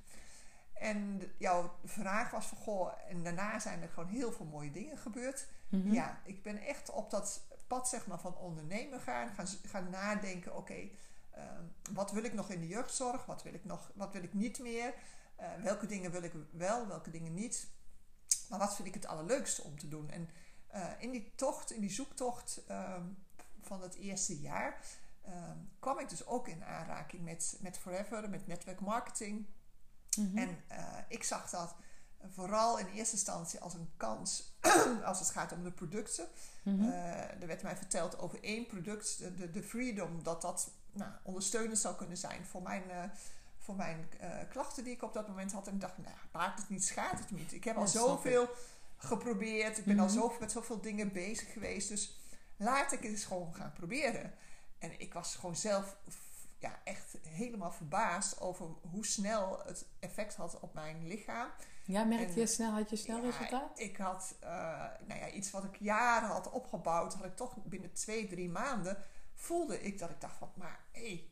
En 0.74 1.22
jouw 1.38 1.74
vraag 1.84 2.30
was 2.30 2.46
van, 2.46 2.58
goh, 2.58 2.92
en 3.08 3.22
daarna 3.22 3.58
zijn 3.58 3.82
er 3.82 3.88
gewoon 3.88 4.08
heel 4.08 4.32
veel 4.32 4.46
mooie 4.46 4.70
dingen 4.70 4.98
gebeurd. 4.98 5.46
Mm 5.68 5.82
-hmm. 5.82 5.92
Ja, 5.92 6.20
ik 6.24 6.42
ben 6.42 6.58
echt 6.58 6.90
op 6.90 7.10
dat 7.10 7.46
pad 7.66 7.88
zeg 7.88 8.06
maar, 8.06 8.18
van 8.20 8.36
ondernemen 8.36 9.00
gaan. 9.00 9.28
Gaan, 9.28 9.46
gaan 9.66 9.90
nadenken, 9.90 10.50
oké, 10.50 10.60
okay, 10.60 10.92
uh, 11.36 11.42
wat 11.92 12.10
wil 12.10 12.24
ik 12.24 12.34
nog 12.34 12.50
in 12.50 12.60
de 12.60 12.66
jeugdzorg? 12.66 13.26
Wat 13.26 13.42
wil 13.42 13.54
ik, 13.54 13.64
nog, 13.64 13.90
wat 13.94 14.12
wil 14.12 14.22
ik 14.22 14.34
niet 14.34 14.58
meer? 14.58 14.94
Uh, 15.40 15.62
welke 15.62 15.86
dingen 15.86 16.10
wil 16.10 16.22
ik 16.22 16.32
wel, 16.50 16.86
welke 16.86 17.10
dingen 17.10 17.34
niet? 17.34 17.68
Maar 18.48 18.58
wat 18.58 18.74
vind 18.74 18.88
ik 18.88 18.94
het 18.94 19.06
allerleukste 19.06 19.62
om 19.62 19.78
te 19.78 19.88
doen? 19.88 20.10
En 20.10 20.28
uh, 20.74 20.90
in 20.98 21.10
die 21.10 21.32
tocht, 21.34 21.72
in 21.72 21.80
die 21.80 21.90
zoektocht 21.90 22.60
van 23.60 23.82
het 23.82 23.94
eerste 23.94 24.40
jaar... 24.40 24.84
kwam 25.78 25.98
ik 25.98 26.08
dus 26.08 26.26
ook 26.26 26.48
in 26.48 26.64
aanraking 26.64 27.24
met, 27.24 27.56
met 27.60 27.78
Forever, 27.78 28.30
met 28.30 28.46
netwerk 28.46 28.80
marketing. 28.80 29.46
Mm 30.16 30.26
-hmm. 30.26 30.38
En 30.38 30.64
ik 31.08 31.24
zag 31.24 31.50
dat 31.50 31.74
vooral 32.26 32.78
in 32.78 32.86
eerste 32.86 33.14
instantie 33.14 33.60
als 33.60 33.74
een 33.74 33.90
kans 33.96 34.56
als 35.04 35.18
het 35.18 35.30
gaat 35.30 35.52
om 35.52 35.62
de 35.62 35.72
producten. 35.72 36.28
Mhm. 36.62 36.82
Eh, 36.82 37.42
er 37.42 37.46
werd 37.46 37.62
mij 37.62 37.76
verteld 37.76 38.18
over 38.18 38.42
één 38.42 38.66
product, 38.66 39.18
de, 39.18 39.34
de, 39.34 39.50
de 39.50 39.62
Freedom, 39.62 40.22
dat 40.22 40.42
dat 40.42 40.70
nou, 40.92 41.10
ondersteunend 41.22 41.78
zou 41.78 41.96
kunnen 41.96 42.16
zijn 42.16 42.44
voor 42.44 42.62
mijn, 42.62 42.90
eh, 42.90 43.02
voor 43.68 43.76
mijn 43.76 44.08
eh, 44.20 44.30
klachten 44.50 44.84
die 44.84 44.92
ik 44.92 45.02
op 45.02 45.12
dat 45.12 45.28
moment 45.28 45.52
had. 45.52 45.66
En 45.66 45.74
ik 45.74 45.80
dacht, 45.80 45.98
nou, 45.98 46.16
maakt 46.32 46.60
het 46.60 46.68
niet, 46.68 46.84
schaadt 46.84 47.18
het 47.18 47.30
niet. 47.30 47.52
Ik 47.52 47.64
heb 47.64 47.76
al 47.76 47.86
zoveel 47.86 48.48
geprobeerd, 48.96 49.78
ik 49.78 49.84
ben 49.84 49.98
al 49.98 50.04
Mhm. 50.04 50.14
zoveel, 50.14 50.40
met 50.40 50.52
zoveel 50.52 50.80
dingen 50.80 51.12
bezig 51.12 51.52
geweest. 51.52 51.88
Dus 51.88 52.20
laat 52.56 52.92
ik 52.92 53.02
het 53.02 53.10
eens 53.10 53.24
gewoon 53.24 53.54
gaan 53.54 53.72
proberen. 53.72 54.34
En 54.78 55.00
ik 55.00 55.12
was 55.12 55.36
gewoon 55.36 55.56
zelf 55.56 55.96
ja, 56.58 56.80
echt 56.84 57.16
helemaal 57.28 57.72
verbaasd 57.72 58.40
over 58.40 58.66
hoe 58.90 59.06
snel 59.06 59.62
het 59.64 59.86
effect 59.98 60.34
had 60.34 60.60
op 60.60 60.74
mijn 60.74 61.06
lichaam. 61.06 61.48
Ja, 61.84 62.04
merkte 62.04 62.40
je 62.40 62.46
snel, 62.46 62.72
had 62.72 62.90
je 62.90 62.96
snel 62.96 63.16
Ja, 63.16 63.22
resultaat? 63.22 63.80
Ik 63.80 63.96
had 63.96 64.34
uh, 64.42 64.48
nou 65.06 65.20
ja, 65.20 65.30
iets 65.30 65.50
wat 65.50 65.64
ik 65.64 65.76
jaren 65.76 66.28
had 66.28 66.50
opgebouwd, 66.50 67.14
had 67.14 67.24
ik 67.24 67.36
toch 67.36 67.56
binnen 67.64 67.92
twee, 67.92 68.26
drie 68.28 68.48
maanden 68.48 68.96
voelde 69.34 69.82
ik 69.82 69.98
dat 69.98 70.10
ik 70.10 70.20
dacht 70.20 70.36
van, 70.36 70.52
maar 70.54 70.80
hé, 70.92 71.00
hey, 71.00 71.28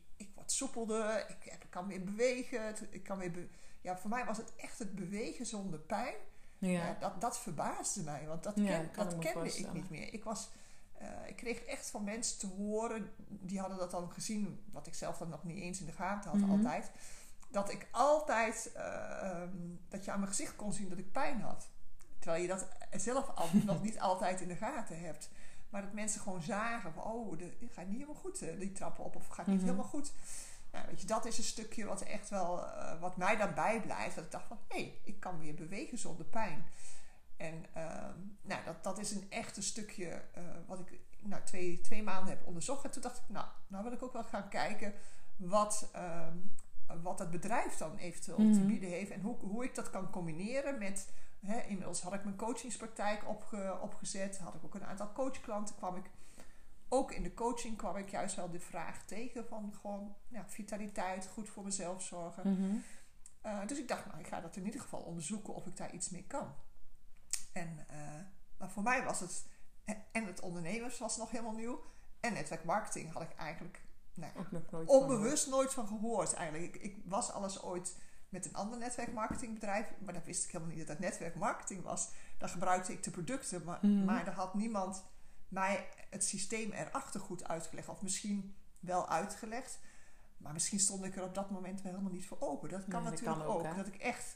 soepelder, 0.51 1.29
ik, 1.29 1.45
ik 1.45 1.67
kan 1.69 1.87
weer 1.87 2.03
bewegen. 2.03 2.75
Ik 2.89 3.03
kan 3.03 3.17
weer 3.17 3.31
be 3.31 3.47
ja, 3.81 3.97
voor 3.97 4.09
mij 4.09 4.25
was 4.25 4.37
het 4.37 4.55
echt 4.55 4.79
het 4.79 4.95
bewegen 4.95 5.45
zonder 5.45 5.79
pijn. 5.79 6.15
Ja. 6.57 6.97
Dat, 6.99 7.21
dat 7.21 7.39
verbaasde 7.39 8.03
mij, 8.03 8.27
want 8.27 8.43
dat, 8.43 8.53
ken, 8.53 8.91
kende 9.19 9.57
ik 9.57 9.73
niet 9.73 9.89
meer. 9.89 10.13
Ik, 10.13 10.23
was, 10.23 10.49
uh, 11.01 11.07
ik 11.27 11.35
kreeg 11.35 11.59
echt 11.59 11.89
van 11.89 12.03
mensen 12.03 12.39
te 12.39 12.47
horen, 12.47 13.13
die 13.27 13.59
hadden 13.59 13.77
dat 13.77 13.91
dan 13.91 14.11
gezien, 14.11 14.63
wat 14.71 14.87
ik 14.87 14.93
zelf 14.93 15.17
dan 15.17 15.29
nog 15.29 15.43
niet 15.43 15.57
eens 15.57 15.79
in 15.79 15.85
de 15.85 15.91
gaten 15.91 16.31
had, 16.31 16.39
Mhm. 16.39 16.51
altijd. 16.51 16.91
Dat 17.49 17.71
ik 17.71 17.87
altijd, 17.91 18.71
uh, 18.75 19.41
um, 19.41 19.79
dat 19.89 20.05
je 20.05 20.11
aan 20.11 20.19
mijn 20.19 20.31
gezicht 20.31 20.55
kon 20.55 20.73
zien 20.73 20.89
dat 20.89 20.97
ik 20.97 21.11
pijn 21.11 21.41
had. 21.41 21.69
Terwijl 22.19 22.41
je 22.41 22.47
dat 22.47 22.67
zelf 22.91 23.29
al, 23.35 23.47
nog 23.65 23.83
niet 23.83 23.99
altijd 23.99 24.41
in 24.41 24.47
de 24.47 24.55
gaten 24.55 24.99
hebt. 24.99 25.29
Maar 25.69 25.81
dat 25.81 25.93
mensen 25.93 26.21
gewoon 26.21 26.41
zagen 26.41 26.93
van, 26.93 27.03
oh, 27.03 27.37
de, 27.37 27.43
het 27.59 27.73
gaat 27.73 27.85
niet 27.85 27.99
helemaal 27.99 28.21
goed, 28.21 28.41
uh, 28.41 28.59
die 28.59 28.71
trappen 28.71 29.03
op, 29.03 29.15
of 29.15 29.23
het 29.23 29.33
gaat 29.33 29.47
niet 29.47 29.55
Mhm. 29.55 29.65
helemaal 29.65 29.89
goed. 29.89 30.13
Nou, 30.71 30.85
weet 30.87 31.01
je, 31.01 31.07
dat 31.07 31.25
is 31.25 31.37
een 31.37 31.43
stukje 31.43 31.85
wat 31.85 32.01
echt 32.01 32.29
wel, 32.29 32.59
uh, 32.63 32.99
wat 32.99 33.17
mij 33.17 33.35
daarbij 33.35 33.81
blijft. 33.81 34.15
Dat 34.15 34.25
ik 34.25 34.31
dacht 34.31 34.47
van, 34.47 34.59
hé, 34.67 34.77
hey, 34.77 34.99
ik 35.03 35.19
kan 35.19 35.39
weer 35.39 35.53
bewegen 35.53 35.97
zonder 35.97 36.25
pijn. 36.25 36.65
En 37.37 37.65
uh, 37.77 38.05
nou, 38.41 38.63
dat, 38.65 38.83
dat 38.83 38.97
is 38.99 39.11
een 39.11 39.25
echt 39.29 39.57
een 39.57 39.63
stukje 39.63 40.21
uh, 40.37 40.43
wat 40.65 40.79
ik 40.79 40.99
nou, 41.19 41.43
twee, 41.43 41.81
twee 41.81 42.03
maanden 42.03 42.29
heb 42.37 42.47
onderzocht. 42.47 42.83
En 42.83 42.91
toen 42.91 43.01
dacht 43.01 43.17
ik, 43.17 43.23
nou, 43.27 43.45
nou 43.67 43.83
wil 43.83 43.91
ik 43.93 44.03
ook 44.03 44.13
wel 44.13 44.23
gaan 44.23 44.49
kijken 44.49 44.93
wat, 45.35 45.89
uh, 45.95 46.27
wat 47.01 47.19
het 47.19 47.31
bedrijf 47.31 47.77
dan 47.77 47.97
eventueel 47.97 48.37
mm 48.39 48.51
-hmm. 48.51 48.53
te 48.53 48.65
bieden 48.65 48.89
heeft. 48.89 49.11
En 49.11 49.21
hoe, 49.21 49.37
hoe 49.37 49.63
ik 49.63 49.75
dat 49.75 49.89
kan 49.89 50.09
combineren 50.09 50.77
met... 50.77 51.09
Inmiddels 51.47 52.01
had 52.01 52.13
ik 52.13 52.23
mijn 52.23 52.35
coachingspraktijk 52.35 53.27
opge, 53.27 53.77
opgezet. 53.81 54.37
Had 54.37 54.55
ik 54.55 54.63
ook 54.63 54.75
een 54.75 54.85
aantal 54.85 55.11
coachklanten. 55.13 55.75
Kwam 55.75 55.95
ik 55.95 56.09
ook 56.89 57.11
in 57.11 57.23
de 57.23 57.33
coaching 57.33 57.77
kwam 57.77 57.95
ik 57.95 58.09
juist 58.09 58.35
wel 58.35 58.49
de 58.49 58.59
vraag 58.59 59.05
tegen 59.05 59.47
van 59.47 59.73
gewoon 59.81 60.15
ja, 60.27 60.45
vitaliteit, 60.47 61.27
goed 61.27 61.49
voor 61.49 61.63
mezelf 61.63 62.03
zorgen. 62.03 62.49
Mm 62.49 62.55
-hmm. 62.55 62.83
uh, 63.45 63.67
dus 63.67 63.79
ik 63.79 63.87
dacht, 63.87 64.05
nou, 64.05 64.19
ik 64.19 64.27
ga 64.27 64.41
dat 64.41 64.55
in 64.55 64.65
ieder 64.65 64.81
geval 64.81 64.99
onderzoeken 64.99 65.53
of 65.53 65.65
ik 65.65 65.77
daar 65.77 65.93
iets 65.93 66.09
mee 66.09 66.23
kan. 66.27 66.55
En 67.53 67.85
uh, 67.91 67.97
maar 68.57 68.69
voor 68.69 68.83
mij 68.83 69.03
was 69.03 69.19
het, 69.19 69.45
en 70.11 70.25
het 70.25 70.39
ondernemers 70.39 70.99
was 70.99 71.17
nog 71.17 71.31
helemaal 71.31 71.55
nieuw, 71.55 71.83
en 72.19 72.33
netwerkmarketing 72.33 73.13
had 73.13 73.21
ik 73.21 73.35
eigenlijk 73.35 73.81
nou, 74.13 74.31
nooit 74.69 74.87
onbewust 74.87 75.43
van 75.43 75.51
nooit 75.51 75.73
van 75.73 75.87
gehoord 75.87 76.33
eigenlijk. 76.33 76.75
Ik, 76.75 76.81
ik 76.81 77.01
was 77.05 77.31
alles 77.31 77.61
ooit 77.61 77.97
met 78.29 78.45
een 78.45 78.53
ander 78.55 78.79
netwerkmarketingbedrijf, 78.79 79.91
maar 79.99 80.13
dat 80.13 80.25
wist 80.25 80.43
ik 80.45 80.51
helemaal 80.51 80.75
niet 80.75 80.87
dat 80.87 80.97
het 80.97 81.05
netwerkmarketing 81.05 81.83
was. 81.83 82.09
Dan 82.37 82.49
gebruikte 82.49 82.91
ik 82.93 83.03
de 83.03 83.11
producten, 83.11 83.63
maar, 83.63 83.79
Mhm. 83.81 83.91
mm. 83.93 84.05
maar 84.05 84.27
er 84.27 84.33
had 84.33 84.53
niemand 84.53 85.03
mij 85.47 85.87
het 86.09 86.23
systeem 86.25 86.71
erachter 86.71 87.19
goed 87.19 87.47
uitgelegd. 87.47 87.87
Of 87.87 88.01
misschien 88.01 88.55
wel 88.79 89.09
uitgelegd, 89.09 89.79
maar 90.37 90.53
misschien 90.53 90.79
stond 90.79 91.03
ik 91.03 91.15
er 91.15 91.23
op 91.23 91.35
dat 91.35 91.49
moment 91.49 91.81
wel 91.81 91.91
helemaal 91.91 92.13
niet 92.13 92.27
voor 92.27 92.39
open. 92.39 92.69
Dat 92.69 92.79
kan 92.87 92.89
Nee, 93.03 93.11
dat 93.11 93.11
natuurlijk 93.11 93.47
kan 93.47 93.55
ook? 93.55 93.75
Dat 93.75 93.87
ik 93.87 93.95
echt 93.95 94.35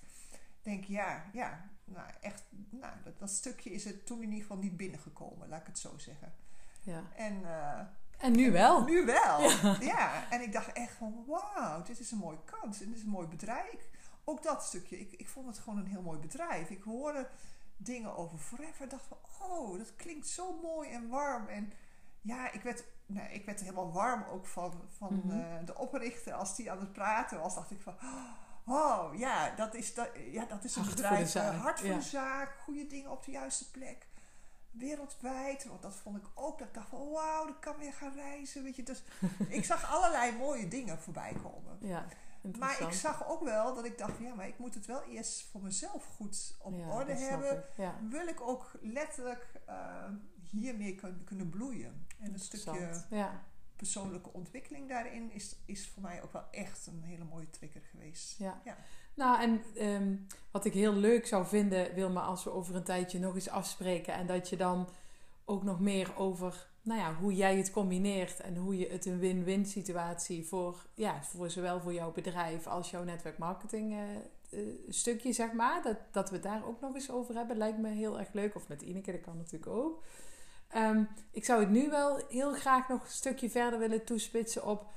denk, 0.62 0.84
ja, 0.84 1.26
ja, 1.34 1.70
nou 1.84 2.10
echt, 2.22 2.44
nou, 2.70 2.94
dat, 3.04 3.20
dat 3.20 3.30
stukje 3.30 3.70
is 3.72 3.86
er 3.86 4.04
toen 4.04 4.18
in 4.18 4.24
ieder 4.30 4.42
geval 4.42 4.58
niet 4.58 4.78
binnengekomen, 4.78 5.48
laat 5.48 5.60
ik 5.62 5.68
het 5.68 5.80
zo 5.80 5.98
zeggen. 5.98 6.34
Ja. 6.82 7.04
En, 7.16 7.42
uh, 7.42 7.80
en 8.22 8.32
nu 8.32 8.52
wel. 8.52 8.84
Nu 8.84 9.06
wel, 9.06 9.40
ja. 9.42 9.76
ja. 9.80 10.30
En 10.30 10.42
ik 10.42 10.54
dacht 10.54 10.72
echt 10.74 10.94
van, 10.94 11.24
wauw, 11.28 11.82
dit 11.84 12.00
is 12.00 12.12
een 12.12 12.18
mooie 12.18 12.44
kans. 12.46 12.82
En 12.82 12.88
dit 12.88 12.98
is 12.98 13.04
een 13.04 13.10
mooi 13.10 13.28
bedrijf. 13.28 13.90
Ook 14.24 14.44
dat 14.44 14.64
stukje, 14.64 15.00
ik, 15.00 15.12
ik 15.12 15.30
vond 15.30 15.48
het 15.48 15.58
gewoon 15.60 15.80
een 15.80 15.86
heel 15.88 16.02
mooi 16.02 16.20
bedrijf. 16.20 16.70
Ik 16.70 16.84
hoorde 16.84 17.30
dingen 17.78 18.16
over 18.18 18.38
Forever. 18.38 18.90
dacht 18.90 19.06
van, 19.08 19.18
oh, 19.50 19.78
dat 19.78 19.96
klinkt 19.96 20.28
zo 20.28 20.60
mooi 20.62 20.90
en 20.90 21.10
warm. 21.10 21.48
En 21.48 21.74
ja, 22.22 22.52
ik 22.52 22.62
werd, 22.62 22.84
nou, 23.06 23.30
ik 23.30 23.46
werd 23.46 23.60
er 23.60 23.66
helemaal 23.66 23.92
warm 23.92 24.24
ook 24.32 24.46
van, 24.46 24.82
van 24.98 25.22
Mhm. 25.26 25.38
uh, 25.38 25.46
de 25.66 25.78
oprichter. 25.78 26.34
Als 26.34 26.56
die 26.56 26.72
aan 26.72 26.80
het 26.80 26.94
praten 26.94 27.40
was, 27.40 27.56
dacht 27.56 27.72
ik 27.72 27.82
van... 27.82 27.96
Oh, 28.66 29.10
ja, 29.16 29.56
dat 29.56 29.74
is, 29.74 29.94
dat, 29.94 30.10
ja, 30.32 30.46
dat 30.46 30.64
is 30.64 30.76
een 30.76 30.84
voor 30.86 30.94
bedrijf. 30.94 31.20
de 31.20 31.28
zaak, 31.28 31.56
hart 31.56 31.80
voor 31.80 31.90
ja. 31.90 31.96
de 31.96 32.02
zaak, 32.02 32.56
goede 32.64 32.88
dingen 32.88 33.12
op 33.12 33.26
de 33.26 33.32
juiste 33.32 33.72
plek. 33.72 34.08
Wereldwijd, 34.72 35.66
want 35.66 35.82
dat 35.82 35.96
vond 35.96 36.18
ik 36.18 36.26
ook. 36.36 36.60
Dat 36.60 36.68
ik 36.68 36.74
dacht 36.74 36.90
van, 36.90 37.10
wauw, 37.10 37.48
ik 37.48 37.60
kan 37.60 37.78
weer 37.78 37.94
gaan 37.94 38.14
reizen. 38.14 38.64
Weet 38.64 38.76
je, 38.76 38.84
dus 38.84 39.04
ik 39.50 39.66
zag 39.66 39.92
allerlei 39.92 40.38
mooie 40.38 40.68
dingen 40.68 41.00
voorbij 41.00 41.34
komen. 41.44 41.78
Ja, 41.80 42.06
maar 42.58 42.82
ik 42.82 42.92
zag 42.92 43.28
ook 43.28 43.44
wel 43.44 43.76
dat 43.76 43.86
ik 43.86 43.98
dacht, 43.98 44.20
ja, 44.20 44.34
maar 44.34 44.48
ik 44.48 44.60
moet 44.60 44.74
het 44.74 44.86
wel 44.86 45.04
eerst 45.04 45.44
voor 45.52 45.62
mezelf 45.62 46.06
goed 46.06 46.56
op 46.60 46.74
ja, 46.74 46.90
orde 46.90 47.14
hebben. 47.14 47.64
Ja. 47.78 47.96
Wil 48.10 48.28
ik 48.28 48.42
ook 48.42 48.72
letterlijk 48.82 49.62
uh, 49.70 50.10
hiermee 50.50 50.96
kunnen, 50.96 51.24
kunnen 51.24 51.50
bloeien. 51.50 52.08
En 52.20 52.34
een 52.34 52.40
stukje 52.40 53.02
persoonlijke 53.82 54.34
ontwikkeling 54.34 54.90
daarin 54.90 55.32
is, 55.32 55.56
is 55.66 55.90
voor 55.90 56.02
mij 56.02 56.24
ook 56.24 56.32
wel 56.32 56.48
echt 56.52 56.88
een 56.88 57.04
hele 57.04 57.24
mooie 57.24 57.50
trigger 57.50 57.82
geweest. 57.82 58.38
Ja. 58.38 58.62
Nou, 59.14 59.42
en 59.42 59.62
ehm, 59.76 60.16
wat 60.52 60.66
ik 60.66 60.74
heel 60.74 60.94
leuk 60.94 61.28
zou 61.28 61.46
vinden, 61.46 61.94
Wilma, 61.94 62.22
als 62.22 62.44
we 62.44 62.52
over 62.52 62.76
een 62.76 62.84
tijdje 62.84 63.20
nog 63.20 63.36
eens 63.36 63.50
afspreken. 63.50 64.14
En 64.14 64.28
dat 64.28 64.50
je 64.50 64.58
dan 64.58 64.90
ook 65.46 65.64
nog 65.64 65.80
meer 65.80 66.18
over 66.18 66.70
nou 66.84 67.00
ja, 67.00 67.14
hoe 67.14 67.36
jij 67.36 67.58
het 67.58 67.72
combineert. 67.72 68.40
En 68.40 68.56
hoe 68.56 68.78
je 68.78 68.88
het 68.88 69.06
een 69.06 69.20
win-win 69.20 69.66
situatie 69.66 70.46
voor, 70.48 70.86
ja, 70.94 71.24
voor 71.24 71.50
zowel 71.50 71.80
voor 71.80 71.94
jouw 71.94 72.12
bedrijf 72.12 72.68
als 72.68 72.92
jouw 72.92 73.04
netwerkmarketing 73.04 73.94
uh, 73.94 74.00
uh, 74.50 74.74
stukje, 74.90 75.34
zeg 75.34 75.54
maar. 75.54 75.82
Dat, 75.84 75.98
dat 76.12 76.30
we 76.30 76.40
daar 76.40 76.66
ook 76.66 76.82
nog 76.82 76.94
eens 76.96 77.12
over 77.12 77.36
hebben, 77.36 77.58
lijkt 77.58 77.78
me 77.78 77.90
heel 77.90 78.20
erg 78.20 78.34
leuk. 78.34 78.56
Of 78.56 78.68
met 78.68 78.82
Ineke, 78.82 79.12
dat 79.12 79.22
kan 79.22 79.38
natuurlijk 79.38 79.72
ook. 79.72 80.04
Um, 80.76 81.08
ik 81.32 81.46
zou 81.46 81.60
het 81.60 81.70
nu 81.70 81.90
wel 81.90 82.20
heel 82.30 82.54
graag 82.54 82.88
nog 82.90 83.04
een 83.04 83.10
stukje 83.10 83.50
verder 83.50 83.80
willen 83.80 84.06
toespitsen 84.06 84.66
op 84.66 84.90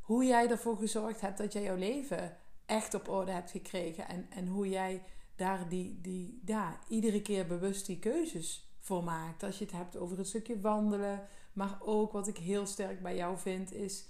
hoe 0.00 0.24
jij 0.24 0.50
ervoor 0.50 0.76
gezorgd 0.76 1.20
hebt 1.20 1.38
dat 1.38 1.52
jij 1.52 1.62
jouw 1.62 1.76
leven 1.76 2.36
echt 2.70 2.94
op 2.94 3.08
orde 3.08 3.32
hebt 3.32 3.50
gekregen. 3.50 4.08
En, 4.08 4.26
en 4.30 4.46
hoe 4.46 4.68
jij 4.68 5.02
daar 5.36 5.68
die, 5.68 6.00
die, 6.00 6.40
ja, 6.44 6.78
iedere 6.88 7.22
keer 7.22 7.46
bewust 7.46 7.86
die 7.86 7.98
keuzes 7.98 8.74
voor 8.78 9.04
maakt. 9.04 9.42
Als 9.42 9.58
je 9.58 9.64
het 9.64 9.74
hebt 9.74 9.96
over 9.96 10.18
het 10.18 10.28
stukje 10.28 10.60
wandelen. 10.60 11.22
Maar 11.52 11.78
ook 11.80 12.12
wat 12.12 12.28
ik 12.28 12.36
heel 12.36 12.66
sterk 12.66 13.02
bij 13.02 13.16
jou 13.16 13.38
vind 13.38 13.72
is... 13.72 14.08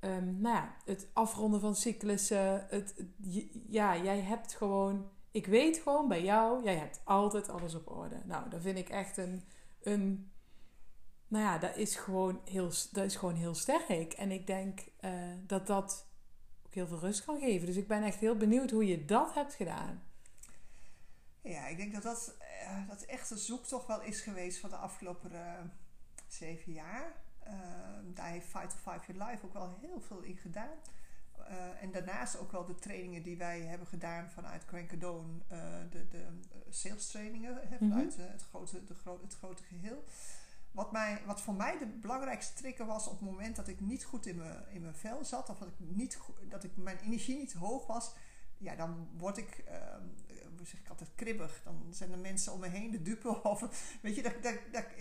Um, 0.00 0.40
nou 0.40 0.56
ja, 0.56 0.76
het 0.84 1.08
afronden 1.12 1.60
van 1.60 1.74
cyclussen. 1.74 2.66
Het, 2.68 3.04
ja, 3.68 3.96
jij 3.96 4.20
hebt 4.20 4.54
gewoon... 4.54 5.08
Ik 5.30 5.46
weet 5.46 5.78
gewoon 5.78 6.08
bij 6.08 6.22
jou, 6.22 6.64
jij 6.64 6.76
hebt 6.76 7.00
altijd 7.04 7.48
alles 7.48 7.74
op 7.74 7.90
orde. 7.90 8.22
Nou, 8.24 8.50
dat 8.50 8.62
vind 8.62 8.78
ik 8.78 8.88
echt 8.88 9.16
een... 9.16 9.42
een 9.82 10.32
nou 11.28 11.44
ja, 11.44 11.58
dat 11.58 11.76
is 11.76 11.96
gewoon 11.96 12.40
heel, 12.44 12.70
dat 12.92 13.04
is 13.04 13.16
gewoon 13.16 13.34
heel 13.34 13.54
sterk. 13.54 14.12
En 14.12 14.30
ik 14.30 14.46
denk 14.46 14.80
uh, 15.00 15.10
dat 15.46 15.66
dat 15.66 16.06
ook 16.74 16.88
heel 16.88 16.98
veel 16.98 17.08
rust 17.08 17.24
kan 17.24 17.38
geven. 17.38 17.66
Dus 17.66 17.76
ik 17.76 17.88
ben 17.88 18.02
echt 18.02 18.18
heel 18.18 18.36
benieuwd 18.36 18.70
hoe 18.70 18.86
je 18.86 19.04
dat 19.04 19.34
hebt 19.34 19.54
gedaan. 19.54 20.02
Ja, 21.40 21.66
ik 21.66 21.76
denk 21.76 21.92
dat 21.92 22.02
dat, 22.02 22.36
uh, 22.40 22.88
dat 22.88 23.02
echt 23.02 23.30
een 23.30 23.38
zoektocht 23.38 23.86
wel 23.86 24.02
is 24.02 24.20
geweest 24.20 24.58
van 24.58 24.70
de 24.70 24.76
afgelopen 24.76 25.32
uh, 25.32 25.40
zeven 26.28 26.72
jaar. 26.72 27.12
Uh, 27.46 27.52
daar 28.14 28.28
heeft 28.28 28.46
Fight 28.46 28.70
to 28.70 28.90
Five 28.90 29.12
Your 29.12 29.30
Life 29.30 29.46
ook 29.46 29.52
wel 29.52 29.76
heel 29.80 30.00
veel 30.00 30.20
in 30.20 30.36
gedaan. 30.36 30.78
Uh, 31.38 31.82
en 31.82 31.90
daarnaast 31.92 32.38
ook 32.38 32.52
wel 32.52 32.64
de 32.64 32.74
trainingen 32.74 33.22
die 33.22 33.36
wij 33.36 33.60
hebben 33.60 33.86
gedaan 33.86 34.30
vanuit 34.30 34.64
Crankadone, 34.64 35.32
de, 35.90 36.08
de 36.08 36.26
sales 36.70 37.06
trainingen, 37.06 37.60
hè, 37.68 37.76
vanuit 37.76 38.16
mm 38.16 38.24
-hmm. 38.24 38.32
het, 38.32 38.42
grote, 38.42 38.84
de 38.84 38.94
gro 38.94 39.20
het 39.22 39.34
grote 39.34 39.62
geheel. 39.62 40.04
Wat, 40.74 40.92
mij, 40.92 41.22
wat 41.26 41.40
voor 41.40 41.54
mij 41.54 41.78
de 41.78 41.86
belangrijkste 41.86 42.54
trigger 42.54 42.86
was 42.86 43.06
op 43.06 43.20
het 43.20 43.30
moment 43.30 43.56
dat 43.56 43.68
ik 43.68 43.80
niet 43.80 44.04
goed 44.04 44.26
in 44.26 44.36
mijn, 44.36 44.68
in 44.68 44.82
mijn 44.82 44.94
vel 44.94 45.24
zat, 45.24 45.48
of 45.48 45.58
dat 45.58 45.68
ik, 45.68 45.74
niet, 45.78 46.18
dat 46.48 46.64
ik 46.64 46.76
mijn 46.76 46.98
energie 46.98 47.36
niet 47.36 47.52
hoog 47.52 47.86
was, 47.86 48.14
ja, 48.58 48.74
dan 48.74 49.08
word 49.16 49.36
ik, 49.36 49.64
uh, 49.68 49.74
hoe 50.56 50.66
zeg 50.66 50.80
ik 50.80 50.88
altijd, 50.88 51.10
kribbig. 51.14 51.60
Dan 51.64 51.86
zijn 51.90 52.12
er 52.12 52.18
mensen 52.18 52.52
om 52.52 52.60
me 52.60 52.68
heen 52.68 52.90
de 52.90 53.02
dupe. 53.02 53.42
Of, 53.42 53.60
weet 54.02 54.14
je, 54.14 54.22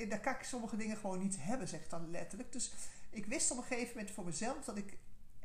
daar, 0.09 0.19
kan 0.19 0.33
ik 0.33 0.43
sommige 0.43 0.77
dingen 0.77 0.97
gewoon 0.97 1.19
niet 1.19 1.37
hebben, 1.39 1.67
zeg 1.67 1.81
ik 1.81 1.89
dan 1.89 2.11
letterlijk. 2.11 2.51
Dus 2.51 2.73
ik 3.09 3.25
wist 3.25 3.51
op 3.51 3.57
een 3.57 3.63
gegeven 3.63 3.95
moment 3.95 4.13
voor 4.13 4.25
mezelf 4.25 4.65
dat 4.65 4.77
ik 4.77 4.97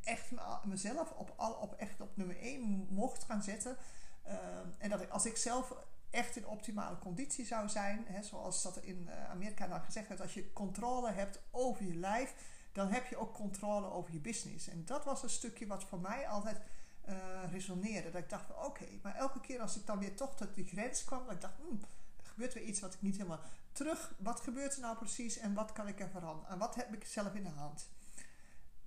echt 0.04 0.30
mezelf 0.64 1.10
op, 1.10 1.32
al, 1.36 1.52
op, 1.52 1.74
echt 1.74 2.00
op 2.00 2.16
nummer 2.16 2.38
1 2.40 2.86
mocht 2.90 3.24
gaan 3.24 3.42
zetten. 3.42 3.76
Ehm, 4.22 4.68
en 4.78 4.90
dat 4.90 5.00
ik, 5.00 5.10
als 5.10 5.26
ik 5.26 5.36
zelf 5.36 5.74
echt 6.10 6.36
in 6.36 6.46
optimale 6.46 6.98
conditie 6.98 7.46
zou 7.46 7.68
zijn, 7.68 8.04
hè, 8.08 8.22
zoals 8.22 8.62
dat 8.62 8.76
in 8.76 9.08
eh, 9.08 9.30
Amerika 9.30 9.66
dan 9.66 9.80
gezegd 9.80 10.08
werd, 10.08 10.20
als 10.20 10.34
je 10.34 10.52
controle 10.52 11.10
hebt 11.10 11.40
over 11.50 11.84
je 11.84 11.94
lijf, 11.94 12.34
dan 12.72 12.88
heb 12.88 13.06
je 13.06 13.16
ook 13.16 13.34
controle 13.34 13.90
over 13.90 14.12
je 14.12 14.20
business. 14.20 14.68
En 14.68 14.84
dat 14.84 15.04
was 15.04 15.22
een 15.22 15.30
stukje 15.30 15.66
wat 15.66 15.84
voor 15.84 16.00
mij 16.00 16.28
altijd 16.28 16.60
uh, 17.08 17.16
resoneerde. 17.50 18.10
Dat 18.10 18.22
ik 18.22 18.30
dacht, 18.30 18.64
oké, 18.64 18.84
maar 19.02 19.14
elke 19.14 19.40
keer 19.40 19.60
als 19.60 19.76
ik 19.76 19.86
dan 19.86 19.98
weer 19.98 20.16
toch 20.16 20.36
tot 20.36 20.54
die 20.54 20.66
grens 20.66 21.04
kwam, 21.04 21.24
dat 21.24 21.34
ik 21.34 21.40
dacht, 21.40 21.54
hmm, 21.56 21.80
er 22.16 22.28
gebeurt 22.28 22.54
weer 22.54 22.62
iets 22.62 22.80
wat 22.80 22.94
ik 22.94 23.02
niet 23.02 23.16
helemaal 23.16 23.40
terug. 23.72 24.14
Wat 24.18 24.40
gebeurt 24.40 24.74
er 24.74 24.80
nou 24.80 24.96
precies 24.96 25.38
en 25.38 25.54
wat 25.54 25.72
kan 25.72 25.88
ik 25.88 26.00
er 26.00 26.08
veranderen? 26.08 26.50
En 26.50 26.58
wat 26.58 26.74
heb 26.74 26.94
ik 26.94 27.04
zelf 27.04 27.34
in 27.34 27.42
de 27.42 27.48
hand? 27.48 27.88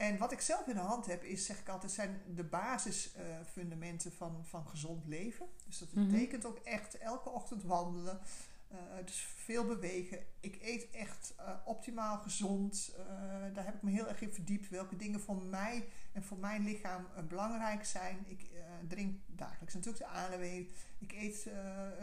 En 0.01 0.17
wat 0.17 0.31
ik 0.31 0.41
zelf 0.41 0.67
in 0.67 0.73
de 0.73 0.79
hand 0.79 1.05
heb, 1.05 1.23
is, 1.23 1.45
zeg 1.45 1.59
ik 1.59 1.69
altijd, 1.69 1.91
zijn 1.91 2.21
de 2.35 2.43
basisfundamenten 2.43 4.11
uh, 4.11 4.17
van, 4.17 4.45
van 4.45 4.67
gezond 4.67 5.07
leven. 5.07 5.47
Dus 5.67 5.77
dat 5.77 5.93
mhm. 5.93 6.11
betekent 6.11 6.45
ook 6.45 6.57
echt 6.57 6.97
elke 6.97 7.29
ochtend 7.29 7.63
wandelen. 7.63 8.19
Uh, 8.71 8.77
dus 9.05 9.27
veel 9.35 9.65
bewegen. 9.65 10.19
Ik 10.39 10.57
eet 10.61 10.89
echt 10.91 11.33
uh, 11.39 11.53
optimaal 11.65 12.17
gezond. 12.17 12.95
daar 13.53 13.65
heb 13.65 13.75
ik 13.75 13.81
me 13.81 13.91
heel 13.91 14.07
erg 14.07 14.21
in 14.21 14.33
verdiept. 14.33 14.69
Welke 14.69 14.95
dingen 14.95 15.19
voor 15.19 15.41
mij 15.41 15.87
en 16.11 16.23
voor 16.23 16.37
mijn 16.37 16.63
lichaam 16.63 17.07
belangrijk 17.27 17.85
zijn. 17.85 18.23
Ik 18.27 18.49
drink 18.87 19.19
dagelijks 19.27 19.73
natuurlijk 19.73 20.03
de 20.03 20.09
ALW. 20.09 20.43
Ik 20.99 21.11
eet 21.11 21.47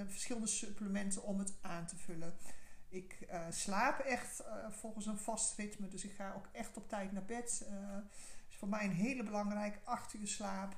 verschillende 0.06 0.46
supplementen 0.46 1.22
om 1.22 1.38
het 1.38 1.54
aan 1.60 1.86
te 1.86 1.96
vullen. 1.96 2.34
Ik 2.88 3.26
uh, 3.30 3.46
slaap 3.50 3.98
echt 3.98 4.40
uh, 4.40 4.70
volgens 4.70 5.06
een 5.06 5.18
vast 5.18 5.56
ritme, 5.56 5.88
dus 5.88 6.04
ik 6.04 6.12
ga 6.12 6.32
ook 6.36 6.48
echt 6.52 6.76
op 6.76 6.88
tijd 6.88 7.12
naar 7.12 7.24
bed. 7.24 7.66
Uh, 7.70 7.96
is 8.48 8.56
voor 8.56 8.68
mij 8.68 8.84
een 8.84 8.92
hele 8.92 9.22
belangrijk, 9.22 9.80
acht 9.84 10.14
uur 10.14 10.28
slaap. 10.28 10.76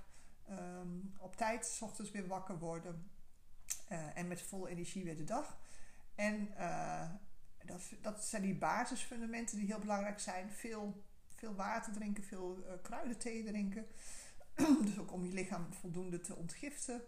Um, 0.50 1.14
op 1.18 1.36
tijd, 1.36 1.66
s 1.66 1.82
ochtends 1.82 2.10
weer 2.10 2.26
wakker 2.26 2.58
worden. 2.58 3.10
en 4.14 4.28
met 4.28 4.42
volle 4.42 4.68
energie 4.68 5.04
weer 5.04 5.16
de 5.16 5.24
dag. 5.24 5.58
En 6.14 6.54
dat, 7.64 7.82
dat 8.00 8.24
zijn 8.24 8.42
die 8.42 8.54
basisfundamenten 8.54 9.56
die 9.56 9.66
heel 9.66 9.78
belangrijk 9.78 10.20
zijn. 10.20 10.50
Veel, 10.50 11.04
veel 11.34 11.54
water 11.54 11.92
drinken, 11.92 12.24
veel 12.24 12.64
kruidenthee 12.82 13.44
drinken. 13.44 13.86
dus 14.84 14.98
ook 14.98 15.12
om 15.12 15.24
je 15.24 15.32
lichaam 15.32 15.72
voldoende 15.72 16.20
te 16.20 16.36
ontgiften. 16.36 17.02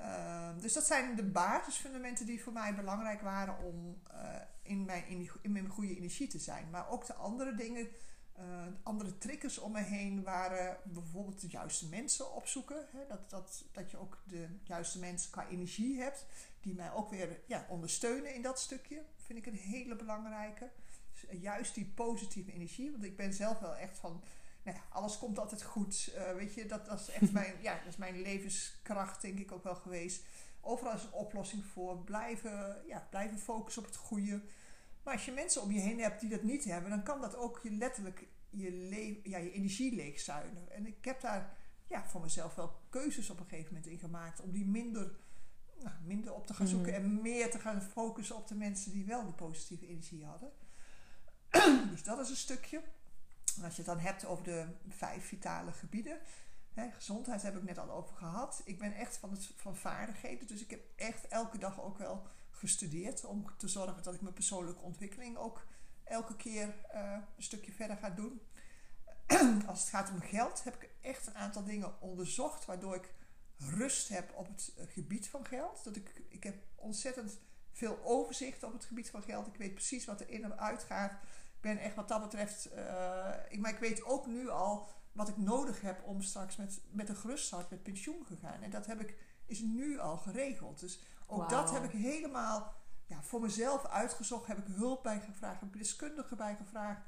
Ehm, 0.00 0.60
dus 0.60 0.72
dat 0.72 0.84
zijn 0.84 1.16
de 1.16 1.24
basisfundamenten 1.24 2.26
die 2.26 2.42
voor 2.42 2.52
mij 2.52 2.74
belangrijk 2.74 3.20
waren 3.20 3.58
om 3.64 4.02
uh, 4.12 4.34
in, 4.62 4.84
mijn, 4.84 5.04
in, 5.42 5.52
mijn 5.52 5.68
goede 5.68 5.96
energie 5.96 6.26
te 6.26 6.38
zijn. 6.38 6.70
Maar 6.70 6.88
ook 6.88 7.06
de 7.06 7.14
andere 7.14 7.54
dingen, 7.54 7.88
uh, 8.38 8.44
andere 8.82 9.18
triggers 9.18 9.58
om 9.58 9.72
me 9.72 9.82
heen 9.82 10.22
waren 10.22 10.76
bijvoorbeeld 10.84 11.40
de 11.40 11.48
juiste 11.48 11.88
mensen 11.88 12.34
opzoeken. 12.34 12.86
Hè? 12.92 13.06
Dat, 13.08 13.30
dat, 13.30 13.64
dat 13.72 13.90
je 13.90 13.96
ook 13.96 14.18
de 14.24 14.48
juiste 14.62 14.98
mensen 14.98 15.30
qua 15.30 15.48
energie 15.48 16.00
hebt, 16.00 16.24
die 16.60 16.74
mij 16.74 16.92
ook 16.92 17.10
weer 17.10 17.40
ja, 17.46 17.66
ondersteunen 17.68 18.34
in 18.34 18.42
dat 18.42 18.60
stukje. 18.60 19.02
Vind 19.16 19.38
ik 19.38 19.46
een 19.46 19.58
hele 19.58 19.96
belangrijke. 19.96 20.70
Dus 21.12 21.40
juist 21.40 21.74
die 21.74 21.92
positieve 21.94 22.52
energie, 22.52 22.90
want 22.90 23.04
ik 23.04 23.16
ben 23.16 23.32
zelf 23.32 23.58
wel 23.58 23.74
echt 23.74 23.98
van 23.98 24.22
nou 24.68 24.80
ja, 24.80 24.96
alles 24.98 25.18
komt 25.18 25.38
altijd 25.38 25.62
goed. 25.62 26.12
Uh, 26.14 26.32
weet 26.34 26.54
je, 26.54 26.66
dat, 26.66 26.86
dat, 26.86 27.00
is 27.00 27.08
echt 27.10 27.32
mijn, 27.40 27.54
ja, 27.60 27.74
dat 27.74 27.86
is 27.86 27.96
mijn 27.96 28.20
levenskracht, 28.20 29.22
denk 29.22 29.38
ik 29.38 29.52
ook 29.52 29.64
wel 29.64 29.74
geweest. 29.74 30.24
Overal 30.60 30.94
is 30.94 31.02
een 31.02 31.12
oplossing 31.12 31.64
voor. 31.64 31.98
Blijven, 31.98 32.82
ja, 32.86 33.06
blijven 33.10 33.38
focussen 33.38 33.82
op 33.82 33.88
het 33.88 33.96
goede. 33.96 34.42
Maar 35.02 35.14
als 35.14 35.24
je 35.24 35.32
mensen 35.32 35.62
om 35.62 35.72
je 35.72 35.80
heen 35.80 36.00
hebt 36.00 36.20
die 36.20 36.30
dat 36.30 36.42
niet 36.42 36.64
hebben, 36.64 36.90
dan 36.90 37.02
kan 37.02 37.20
dat 37.20 37.36
ook 37.36 37.60
je 37.62 37.70
letterlijk 37.70 38.26
je, 38.50 39.20
ja, 39.22 39.38
je 39.38 39.52
energie 39.52 39.94
leegzuigen. 39.94 40.70
En 40.70 40.86
ik 40.86 41.04
heb 41.04 41.20
daar 41.20 41.56
ja, 41.86 42.06
voor 42.06 42.20
mezelf 42.20 42.54
wel 42.54 42.80
keuzes 42.88 43.30
op 43.30 43.40
een 43.40 43.46
gegeven 43.46 43.74
moment 43.74 43.90
in 43.90 43.98
gemaakt 43.98 44.40
om 44.40 44.50
die 44.50 44.66
minder, 44.66 45.10
nou, 45.82 45.94
minder 46.04 46.34
op 46.34 46.46
te 46.46 46.54
gaan 46.54 46.66
zoeken 46.66 46.92
mhm. 46.92 47.02
en 47.02 47.22
meer 47.22 47.50
te 47.50 47.58
gaan 47.58 47.82
focussen 47.82 48.36
op 48.36 48.48
de 48.48 48.54
mensen 48.54 48.92
die 48.92 49.04
wel 49.04 49.24
de 49.24 49.32
positieve 49.32 49.86
energie 49.86 50.24
hadden. 50.24 50.50
dus 51.92 52.02
dat 52.02 52.18
is 52.18 52.30
een 52.30 52.36
stukje. 52.36 52.82
Als 53.62 53.76
je 53.76 53.82
het 53.82 53.90
dan 53.90 53.98
hebt 53.98 54.24
over 54.24 54.44
de 54.44 54.66
vijf 54.88 55.26
vitale 55.26 55.72
gebieden. 55.72 56.18
Hè, 56.74 56.90
gezondheid 56.90 57.42
heb 57.42 57.56
ik 57.56 57.62
net 57.62 57.78
al 57.78 57.90
over 57.90 58.16
gehad. 58.16 58.62
Ik 58.64 58.78
ben 58.78 58.94
echt 58.94 59.16
van, 59.16 59.30
het, 59.30 59.50
van 59.56 59.76
vaardigheden. 59.76 60.46
Dus 60.46 60.62
ik 60.62 60.70
heb 60.70 60.80
echt 60.96 61.28
elke 61.28 61.58
dag 61.58 61.82
ook 61.82 61.98
wel 61.98 62.26
gestudeerd. 62.50 63.24
Om 63.24 63.46
te 63.56 63.68
zorgen 63.68 64.02
dat 64.02 64.14
ik 64.14 64.20
mijn 64.20 64.34
persoonlijke 64.34 64.82
ontwikkeling 64.82 65.36
ook 65.36 65.66
elke 66.04 66.36
keer 66.36 66.74
uh, 66.94 67.16
een 67.36 67.42
stukje 67.42 67.72
verder 67.72 67.96
ga 67.96 68.10
doen. 68.10 68.40
Als 69.66 69.80
het 69.80 69.88
gaat 69.88 70.10
om 70.10 70.20
geld 70.20 70.64
heb 70.64 70.74
ik 70.74 70.90
echt 71.00 71.26
een 71.26 71.36
aantal 71.36 71.64
dingen 71.64 72.00
onderzocht. 72.00 72.64
Waardoor 72.64 72.94
ik 72.94 73.14
rust 73.56 74.08
heb 74.08 74.32
op 74.34 74.46
het 74.46 74.72
eh, 74.76 74.84
gebied 74.88 75.28
van 75.28 75.44
geld. 75.44 75.84
Dat 75.84 75.96
ik, 75.96 76.22
ik 76.28 76.42
heb 76.42 76.56
ontzettend 76.74 77.38
veel 77.72 77.98
overzicht 78.04 78.62
op 78.62 78.72
het 78.72 78.84
gebied 78.84 79.10
van 79.10 79.22
geld. 79.22 79.46
Ik 79.46 79.56
weet 79.56 79.74
precies 79.74 80.04
wat 80.04 80.20
er 80.20 80.28
in 80.28 80.44
en 80.44 80.58
uit 80.58 80.82
gaat 80.82 81.12
ben 81.60 81.78
echt 81.78 81.94
wat 81.94 82.08
dat 82.08 82.20
betreft. 82.20 82.68
Uh, 82.74 83.28
ik, 83.48 83.60
maar 83.60 83.70
ik 83.70 83.78
weet 83.78 84.04
ook 84.04 84.26
nu 84.26 84.48
al 84.48 84.88
wat 85.12 85.28
ik 85.28 85.36
nodig 85.36 85.80
heb 85.80 86.02
om 86.04 86.22
straks 86.22 86.56
met, 86.56 86.80
met 86.90 87.08
een 87.08 87.16
geruststart 87.16 87.70
met 87.70 87.82
pensioen 87.82 88.24
te 88.24 88.36
gaan. 88.36 88.62
En 88.62 88.70
dat 88.70 88.86
heb 88.86 89.00
ik, 89.00 89.18
is 89.46 89.60
nu 89.60 89.98
al 89.98 90.16
geregeld. 90.16 90.80
Dus 90.80 91.02
ook 91.26 91.48
dat 91.48 91.70
heb 91.70 91.84
ik 91.84 91.90
helemaal 91.90 92.74
ja, 93.06 93.22
voor 93.22 93.40
mezelf 93.40 93.86
uitgezocht. 93.86 94.46
Heb 94.46 94.58
ik 94.58 94.74
hulp 94.74 95.02
bij 95.02 95.20
gevraagd, 95.20 95.60
heb 95.60 95.74
ik 95.74 95.78
deskundigen 95.78 96.36
bij 96.36 96.56
gevraagd. 96.56 97.00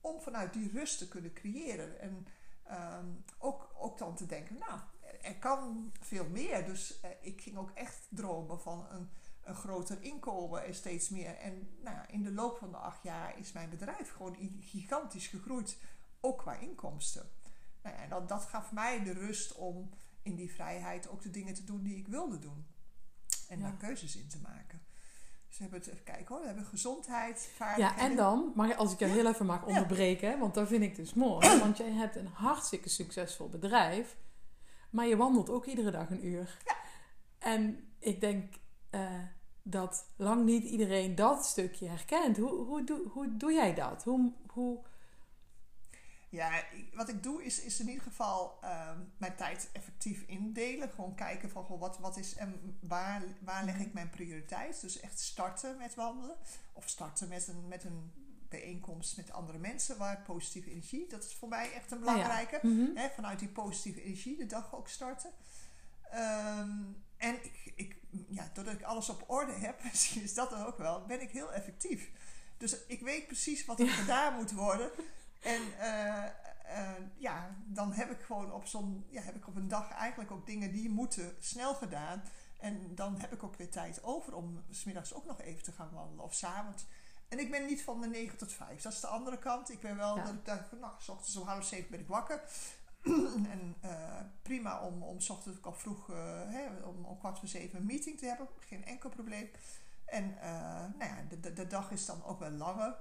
Om 0.00 0.20
vanuit 0.20 0.52
die 0.52 0.70
rust 0.70 0.98
te 0.98 1.08
kunnen 1.08 1.32
creëren. 1.32 2.00
En 2.00 2.26
um, 2.70 3.24
ook, 3.38 3.70
ook 3.78 3.98
dan 3.98 4.14
te 4.14 4.26
denken, 4.26 4.58
nou, 4.58 4.80
er 5.22 5.38
kan 5.38 5.92
veel 6.00 6.28
meer. 6.28 6.64
Dus 6.64 7.00
uh, 7.04 7.10
ik 7.20 7.40
ging 7.40 7.56
ook 7.56 7.70
echt 7.70 8.06
dromen 8.10 8.60
van 8.60 8.86
een 8.90 9.10
een 9.48 9.54
groter 9.54 10.02
inkomen 10.02 10.64
en 10.64 10.74
steeds 10.74 11.08
meer. 11.08 11.36
En 11.36 11.68
nou 11.82 11.98
in 12.08 12.22
de 12.22 12.32
loop 12.32 12.58
van 12.58 12.70
de 12.70 12.76
acht 12.76 13.02
jaar 13.02 13.38
is 13.38 13.52
mijn 13.52 13.70
bedrijf 13.70 14.10
gewoon 14.10 14.36
gigantisch 14.60 15.26
gegroeid, 15.26 15.78
ook 16.20 16.38
qua 16.38 16.54
inkomsten. 16.54 17.30
Nou 17.82 17.96
ja, 17.96 18.02
en 18.02 18.08
dat, 18.08 18.28
dat 18.28 18.44
gaf 18.44 18.72
mij 18.72 19.02
de 19.02 19.12
rust 19.12 19.54
om 19.54 19.90
in 20.22 20.34
die 20.34 20.52
vrijheid 20.52 21.08
ook 21.08 21.22
de 21.22 21.30
dingen 21.30 21.54
te 21.54 21.64
doen 21.64 21.82
die 21.82 21.96
ik 21.96 22.08
wilde 22.08 22.38
doen. 22.38 22.66
En 23.48 23.60
daar 23.60 23.76
keuzes 23.76 24.16
in 24.16 24.28
te 24.28 24.40
maken. 24.40 24.86
Dus 25.48 25.56
we 25.56 25.62
hebben 25.62 25.80
het 25.80 25.88
even 25.88 26.04
kijken 26.04 26.26
hoor. 26.26 26.40
We 26.40 26.46
hebben 26.46 26.64
gezondheid, 26.64 27.50
vaardigheden. 27.56 28.04
Ja, 28.04 28.10
en 28.10 28.16
dan, 28.16 28.52
maar 28.54 28.74
als 28.74 28.92
ik 28.92 28.98
je 28.98 29.04
heel 29.04 29.26
even 29.26 29.46
mag 29.46 29.64
onderbreken, 29.64 30.38
want 30.38 30.54
dat 30.54 30.68
vind 30.68 30.82
ik 30.82 30.96
dus 30.96 31.14
mooi. 31.14 31.58
Want 31.58 31.76
jij 31.76 31.92
hebt 31.92 32.16
een 32.16 32.26
hartstikke 32.26 32.88
succesvol 32.88 33.48
bedrijf, 33.48 34.16
maar 34.90 35.06
je 35.06 35.16
wandelt 35.16 35.50
ook 35.50 35.66
iedere 35.66 35.90
dag 35.90 36.10
een 36.10 36.26
uur. 36.26 36.58
Ja. 36.64 36.76
En 37.38 37.92
ik 37.98 38.20
denk, 38.20 38.54
uh, 38.90 39.22
dat 39.62 40.06
lang 40.16 40.44
niet 40.44 40.64
iedereen 40.64 41.14
dat 41.14 41.46
stukje 41.46 41.88
herkent. 41.88 42.36
Hoe, 42.36 42.64
hoe, 42.64 42.84
doe, 42.84 43.08
hoe 43.08 43.36
doe 43.36 43.52
jij 43.52 43.74
dat? 43.74 44.04
Hoe, 44.04 44.32
hoe... 44.46 44.78
Ja, 46.30 46.64
wat 46.92 47.08
ik 47.08 47.22
doe 47.22 47.44
is, 47.44 47.60
is 47.60 47.80
in 47.80 47.88
ieder 47.88 48.02
geval 48.02 48.58
uh, 48.64 48.90
mijn 49.16 49.36
tijd 49.36 49.68
effectief 49.72 50.22
indelen. 50.26 50.90
Gewoon 50.90 51.14
kijken 51.14 51.50
van 51.50 51.64
goh, 51.64 51.80
wat, 51.80 51.98
wat 51.98 52.16
is 52.16 52.34
en 52.34 52.78
waar, 52.80 53.22
waar 53.40 53.64
leg 53.64 53.78
ik 53.78 53.92
mijn 53.92 54.10
prioriteit. 54.10 54.80
Dus 54.80 55.00
echt 55.00 55.20
starten 55.20 55.76
met 55.78 55.94
wandelen. 55.94 56.36
Of 56.72 56.88
starten 56.88 57.28
met 57.28 57.48
een, 57.48 57.68
met 57.68 57.84
een 57.84 58.12
bijeenkomst 58.48 59.16
met 59.16 59.32
andere 59.32 59.58
mensen 59.58 59.98
waar 59.98 60.22
positieve 60.22 60.70
energie. 60.70 61.08
Dat 61.08 61.24
is 61.24 61.34
voor 61.34 61.48
mij 61.48 61.72
echt 61.72 61.90
een 61.90 61.98
belangrijke. 61.98 62.58
Mhm. 62.62 63.08
vanuit 63.14 63.38
die 63.38 63.48
positieve 63.48 64.02
energie 64.02 64.36
de 64.36 64.46
dag 64.46 64.74
ook 64.74 64.88
starten. 64.88 65.30
Um, 66.14 67.04
en 67.18 67.34
ik, 67.44 67.72
ik, 67.74 67.96
ja, 68.28 68.50
doordat 68.52 68.74
ik 68.74 68.82
alles 68.82 69.08
op 69.08 69.24
orde 69.26 69.52
heb, 69.52 69.82
misschien 69.90 70.22
is 70.22 70.34
dat 70.34 70.50
dan 70.50 70.66
ook 70.66 70.78
wel, 70.78 71.06
ben 71.06 71.20
ik 71.20 71.30
heel 71.30 71.52
effectief. 71.52 72.10
Dus 72.56 72.86
ik 72.86 73.00
weet 73.00 73.26
precies 73.26 73.64
wat 73.64 73.80
er 73.80 73.88
gedaan 73.88 74.34
moet 74.34 74.52
worden. 74.52 74.90
En 75.40 75.62
uh, 75.80 76.24
uh, 76.66 76.90
ja, 77.16 77.56
dan 77.66 77.92
heb 77.92 78.10
ik 78.10 78.20
gewoon 78.20 78.52
op 78.52 78.66
zo'n, 78.66 79.06
ja, 79.08 79.22
heb 79.22 79.36
ik 79.36 79.46
op 79.46 79.56
een 79.56 79.68
dag 79.68 79.90
eigenlijk 79.90 80.30
ook 80.30 80.46
dingen 80.46 80.72
die 80.72 80.90
moeten 80.90 81.36
snel 81.40 81.74
gedaan. 81.74 82.22
En 82.58 82.94
dan 82.94 83.20
heb 83.20 83.32
ik 83.32 83.42
ook 83.42 83.56
weer 83.56 83.70
tijd 83.70 84.02
over 84.02 84.34
om 84.34 84.64
smiddags 84.70 85.14
ook 85.14 85.24
nog 85.24 85.40
even 85.40 85.62
te 85.62 85.72
gaan 85.72 85.90
wandelen 85.92 86.24
of 86.24 86.34
s'avonds. 86.34 86.86
En 87.28 87.38
ik 87.38 87.50
ben 87.50 87.66
niet 87.66 87.82
van 87.82 88.00
de 88.00 88.06
9 88.06 88.38
tot 88.38 88.52
5. 88.52 88.82
Dat 88.82 88.92
is 88.92 89.00
de 89.00 89.06
andere 89.06 89.38
kant. 89.38 89.70
Ik 89.70 89.80
ben 89.80 89.96
wel 89.96 90.16
dat 90.16 90.28
ik 90.28 90.44
denk 90.44 90.66
van, 90.68 90.78
nou, 90.78 90.92
s 90.98 91.08
ochtends 91.08 91.36
om 91.36 91.46
half 91.46 91.64
zeven 91.64 91.90
ben 91.90 92.00
ik 92.00 92.08
wakker. 92.08 92.42
En 93.54 93.76
uh, 93.84 94.20
prima 94.42 94.80
om, 94.80 95.02
om 95.02 95.20
s 95.20 95.30
ochtends 95.30 95.58
ook 95.58 95.66
al 95.66 95.72
vroeg, 95.72 96.08
uh, 96.08 96.16
hè, 96.46 96.66
om, 96.84 97.04
om 97.04 97.18
kwart 97.18 97.38
voor 97.38 97.48
zeven 97.48 97.78
een 97.78 97.86
meeting 97.86 98.18
te 98.18 98.26
hebben. 98.26 98.48
Geen 98.58 98.84
enkel 98.84 99.10
probleem. 99.10 99.50
En 100.04 100.24
uh, 100.24 100.42
nou 100.98 101.04
ja, 101.04 101.16
de, 101.28 101.40
de, 101.40 101.52
de, 101.52 101.66
dag 101.66 101.90
is 101.90 102.06
dan 102.06 102.24
ook 102.24 102.38
wel 102.38 102.50
langer. 102.50 102.96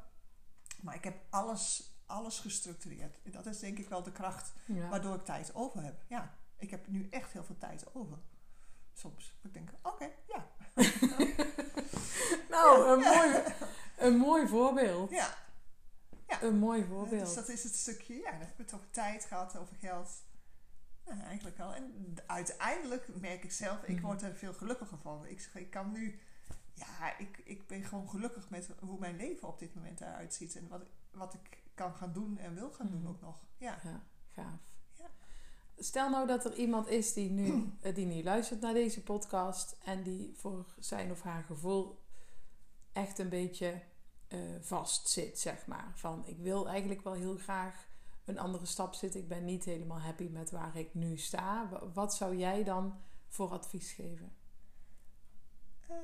Maar 0.82 0.96
ik 0.96 1.04
heb 1.04 1.17
alles, 1.30 1.93
alles 2.06 2.39
gestructureerd. 2.39 3.17
Dat 3.24 3.46
is 3.46 3.60
denk 3.60 3.78
ik 3.78 3.89
wel 3.89 4.04
de 4.04 4.12
kracht 4.12 4.54
waardoor 4.89 5.15
ik 5.15 5.26
tijd 5.26 5.56
over 5.56 5.84
heb. 5.84 6.04
Ja, 6.08 6.34
ik 6.58 6.70
heb 6.70 6.88
nu 6.88 7.08
echt 7.10 7.32
heel 7.32 7.43
veel 7.43 7.58
tijd 7.58 7.86
over. 7.93 8.17
Soms. 8.93 9.38
Ik 9.43 9.54
denk, 9.54 9.70
oké, 9.82 10.10
ja. 10.28 10.48
nou, 12.50 12.91
Een, 12.91 13.00
mooi, 13.00 13.43
een 13.98 14.17
mooi 14.17 14.48
voorbeeld. 14.48 15.10
Ja, 15.10 15.36
ja. 16.28 16.42
Een 16.44 16.58
mooi 16.58 16.84
voorbeeld. 16.86 17.26
Dus 17.26 17.34
dat 17.36 17.50
is 17.50 17.63
het 17.63 17.76
stukje, 17.76 18.13
ja, 18.16 18.32
dan 18.32 18.40
heb 18.40 18.50
ik 18.50 18.58
het 18.58 18.74
over 18.74 18.90
tijd 18.90 19.26
gehad, 19.26 19.58
over 19.58 19.76
geld. 19.76 20.10
Ja, 21.06 21.24
eigenlijk 21.24 21.58
wel. 21.58 21.74
En 21.74 22.16
uiteindelijk 22.26 23.08
merk 23.20 23.44
ik 23.44 23.52
zelf, 23.52 23.84
ik 23.84 23.96
Mhm. 23.96 24.06
word 24.06 24.22
er 24.22 24.36
veel 24.36 24.54
gelukkiger 24.54 24.98
van. 24.98 25.26
Ik, 25.26 25.42
zeg, 25.42 25.56
ik 25.56 25.70
kan 25.70 25.92
nu, 25.92 26.20
ja, 26.74 27.18
ik, 27.18 27.38
ik 27.44 27.68
ben 27.68 27.84
gewoon 27.84 28.10
gelukkig 28.10 28.50
met 28.50 28.70
hoe 28.80 29.00
mijn 29.00 29.16
leven 29.16 29.48
op 29.48 29.60
dit 29.60 29.76
moment 29.76 30.02
eruit 30.02 30.34
ziet. 30.34 30.56
En 30.56 30.68
wat, 30.68 30.82
wat 31.12 31.34
ik 31.34 31.58
kan 31.74 31.96
gaan 31.96 32.13
doen 32.13 32.38
en 32.38 32.54
wil 32.56 32.72
gaan 32.72 32.90
doen 32.90 33.00
Mhm. 33.02 33.10
ook 33.10 33.22
nog. 33.22 33.46
Ja. 33.58 33.80
Ja, 33.84 34.04
gaaf. 34.32 34.60
Ja. 34.98 35.10
Stel 35.78 36.10
nou 36.10 36.28
dat 36.28 36.46
er 36.46 36.54
iemand 36.56 36.88
is 36.88 37.13
die 37.13 37.30
nu, 37.30 37.54
eh, 37.82 37.96
die 37.96 38.06
nu 38.06 38.24
luistert 38.24 38.62
naar 38.62 38.74
deze 38.74 39.04
podcast 39.04 39.78
en 39.84 40.04
die 40.04 40.34
voor 40.36 40.66
zijn 40.80 41.12
of 41.12 41.22
haar 41.22 41.44
gevoel 41.44 42.00
echt 42.94 43.20
een 43.20 43.30
beetje 43.30 43.82
eh 44.28 44.40
vast 44.62 45.08
zit, 45.10 45.40
zeg 45.40 45.66
maar. 45.68 45.92
Van 45.96 46.24
ik 46.28 46.38
wil 46.38 46.68
eigenlijk 46.70 47.02
wel 47.02 47.13
heel 47.13 47.38
graag 47.38 47.88
een 48.26 48.40
andere 48.40 48.66
stap 48.66 48.94
zetten. 48.94 49.20
Ik 49.20 49.28
ben 49.28 49.46
niet 49.46 49.63
helemaal 49.66 50.00
happy 50.00 50.28
met 50.28 50.52
waar 50.52 50.76
ik 50.78 50.94
nu 50.94 51.18
sta. 51.18 51.70
Wa- 51.70 51.92
Wat 51.94 52.16
zou 52.16 52.36
jij 52.38 52.63
dan 52.63 53.00
voor 53.28 53.50
advies 53.52 53.92
geven? 53.92 54.36
Ehm, 55.90 56.00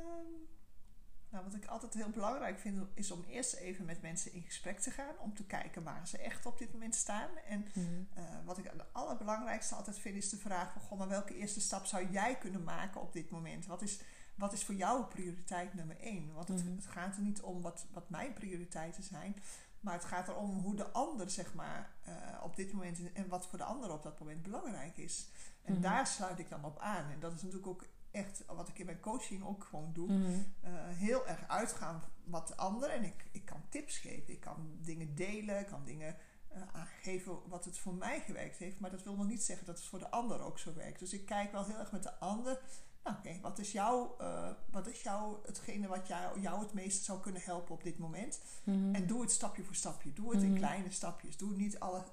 nou, 1.30 1.44
wat 1.46 1.54
ik 1.56 1.66
altijd 1.66 1.94
heel 1.94 2.10
belangrijk 2.10 2.60
vind, 2.60 2.88
is 2.94 3.12
om 3.12 3.24
eerst 3.28 3.54
even 3.54 3.86
met 3.86 4.02
mensen 4.02 4.34
in 4.34 4.42
gesprek 4.42 4.80
te 4.80 4.92
gaan. 4.92 5.18
Om 5.20 5.34
te 5.34 5.46
kijken 5.46 5.84
waar 5.84 6.08
ze 6.08 6.18
echt 6.18 6.46
op 6.46 6.58
dit 6.58 6.72
moment 6.74 6.96
staan. 6.96 7.30
En 7.48 7.66
eh, 8.14 8.24
wat 8.46 8.58
ik 8.58 8.64
het 8.64 8.94
allerbelangrijkste 8.94 9.76
altijd 9.76 10.00
vind, 10.00 10.16
is 10.16 10.30
de 10.30 10.38
vraag 10.38 10.72
van... 10.74 10.82
Goh, 10.82 10.98
maar 10.98 11.08
welke 11.08 11.36
eerste 11.36 11.62
stap 11.62 11.86
zou 11.86 12.10
jij 12.12 12.38
kunnen 12.38 12.64
maken 12.64 13.02
op 13.02 13.14
dit 13.14 13.30
moment? 13.30 13.66
Wat 13.66 13.82
is, 13.82 14.00
wat 14.36 14.54
is 14.54 14.66
voor 14.66 14.76
jou 14.76 15.04
prioriteit 15.04 15.74
nummer 15.74 16.00
één? 16.00 16.34
Want 16.34 16.48
het, 16.48 16.64
Mhm. 16.66 16.76
het 16.76 16.86
gaat 16.86 17.16
er 17.16 17.22
niet 17.22 17.42
om 17.42 17.62
wat, 17.62 17.86
wat 17.92 18.10
mijn 18.10 18.34
prioriteiten 18.34 19.04
zijn... 19.04 19.36
Maar 19.80 19.94
het 19.94 20.06
gaat 20.06 20.28
erom 20.28 20.60
hoe 20.60 20.76
de 20.76 20.92
ander, 20.92 21.30
zeg 21.30 21.54
maar, 21.54 21.92
eh, 22.04 22.14
op 22.44 22.56
dit 22.56 22.74
moment... 22.74 23.14
en 23.14 23.28
wat 23.28 23.48
voor 23.48 23.58
de 23.58 23.64
ander 23.64 23.92
op 23.92 24.04
dat 24.04 24.20
moment 24.20 24.42
belangrijk 24.42 24.98
is. 24.98 25.28
En 25.64 25.74
Mhm. 25.74 25.82
daar 25.82 26.08
sluit 26.08 26.40
ik 26.40 26.50
dan 26.50 26.66
op 26.66 26.80
aan. 26.80 27.10
En 27.12 27.20
dat 27.20 27.34
is 27.34 27.42
natuurlijk 27.42 27.68
ook 27.68 27.86
echt 28.12 28.46
wat 28.46 28.68
ik 28.68 28.80
in 28.80 28.86
mijn 28.86 29.00
coaching 29.00 29.44
ook 29.46 29.64
gewoon 29.64 29.94
doe 29.94 30.12
Mhm. 30.12 30.32
eh, 30.62 30.72
heel 30.88 31.28
erg 31.28 31.48
uitgaan 31.48 32.02
wat 32.24 32.48
de 32.48 32.56
ander. 32.58 32.90
En 32.90 33.04
ik, 33.04 33.26
ik 33.32 33.46
kan 33.46 33.62
tips 33.70 33.98
geven, 33.98 34.34
ik 34.34 34.40
kan 34.40 34.78
dingen 34.82 35.16
delen, 35.16 35.60
ik 35.60 35.68
kan 35.68 35.84
dingen 35.86 36.16
eh, 36.48 36.62
aangeven 36.72 37.50
wat 37.50 37.66
het 37.66 37.78
voor 37.78 37.94
mij 37.94 38.20
gewerkt 38.22 38.58
heeft. 38.58 38.80
Maar 38.80 38.92
dat 38.92 39.04
wil 39.04 39.16
nog 39.16 39.28
niet 39.28 39.44
zeggen 39.44 39.66
dat 39.66 39.78
het 39.78 39.88
voor 39.88 40.00
de 40.00 40.10
ander 40.12 40.42
ook 40.42 40.60
zo 40.60 40.74
werkt. 40.74 41.00
Dus 41.00 41.14
ik 41.14 41.26
kijk 41.26 41.52
wel 41.52 41.66
heel 41.66 41.78
erg 41.80 41.92
met 41.92 42.04
de 42.04 42.20
ander. 42.20 42.62
Nou, 43.04 43.18
oké, 43.18 43.40
wat 43.42 43.60
is 43.60 43.72
jouw, 43.72 44.16
eh, 44.20 44.50
wat 44.72 44.88
is 44.88 45.02
jouw, 45.02 45.42
hetgene 45.46 45.88
wat 45.88 46.08
jou, 46.08 46.40
jou 46.42 46.60
het 46.60 46.74
meeste 46.74 47.04
zou 47.04 47.20
kunnen 47.20 47.42
helpen 47.42 47.74
op 47.76 47.84
dit 47.84 47.98
moment? 47.98 48.42
Mhm. 48.64 48.96
En 48.96 49.08
doe 49.08 49.22
het 49.22 49.32
stapje 49.32 49.64
voor 49.64 49.76
stapje. 49.76 50.14
Doe 50.14 50.34
het 50.34 50.42
in 50.44 50.50
Mhm. 50.50 50.58
kleine 50.58 50.92
stapjes. 50.92 51.38
Doe 51.38 51.56
niet 51.56 51.80
alles, 51.80 52.04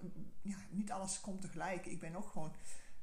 ja, 0.42 0.56
niet 0.70 0.90
alles 0.92 1.20
komt 1.20 1.40
tegelijk. 1.40 1.86
Ik 1.86 2.00
ben 2.00 2.14
ook 2.16 2.28
gewoon 2.28 2.52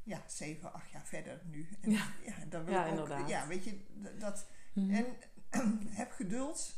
ja, 0.04 0.22
zeven, 0.28 0.74
acht 0.74 0.90
jaar 0.92 1.06
verder 1.06 1.42
nu. 1.46 1.70
En, 1.82 1.92
Ja. 1.92 2.08
ja, 2.26 2.46
dan 2.50 2.64
wil 2.64 2.74
Ja, 2.74 2.86
ik 2.86 2.92
ook, 2.92 2.98
inderdaad. 3.00 3.30
ja, 3.30 3.48
weet 3.48 3.64
je, 3.64 3.86
dat, 4.20 4.48
Mhm. 4.74 4.94
en 4.94 5.06
heb 6.02 6.12
geduld 6.12 6.76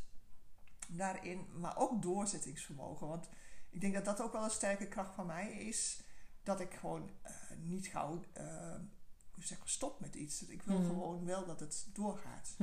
daarin, 0.87 1.47
maar 1.59 1.77
ook 1.77 2.01
doorzettingsvermogen. 2.01 3.07
Want 3.07 3.29
ik 3.69 3.81
denk 3.81 3.93
dat 3.93 4.05
dat 4.05 4.21
ook 4.21 4.31
wel 4.33 4.43
een 4.43 4.49
sterke 4.49 4.87
kracht 4.87 5.13
van 5.15 5.25
mij 5.25 5.51
is. 5.51 6.01
Dat 6.43 6.59
ik 6.59 6.73
gewoon 6.73 7.09
eh, 7.21 7.33
niet 7.57 7.87
gauw 7.87 8.23
eh, 8.33 8.75
hoe 9.39 9.47
zeg, 9.47 9.57
ik, 9.57 9.67
stop 9.67 9.99
met 9.99 10.15
iets. 10.15 10.45
Ik 10.47 10.61
wil 10.61 10.77
Mhm. 10.77 10.87
gewoon 10.87 11.25
wel 11.25 11.45
dat 11.45 11.59
het 11.59 11.87
doorgaat. 11.93 12.55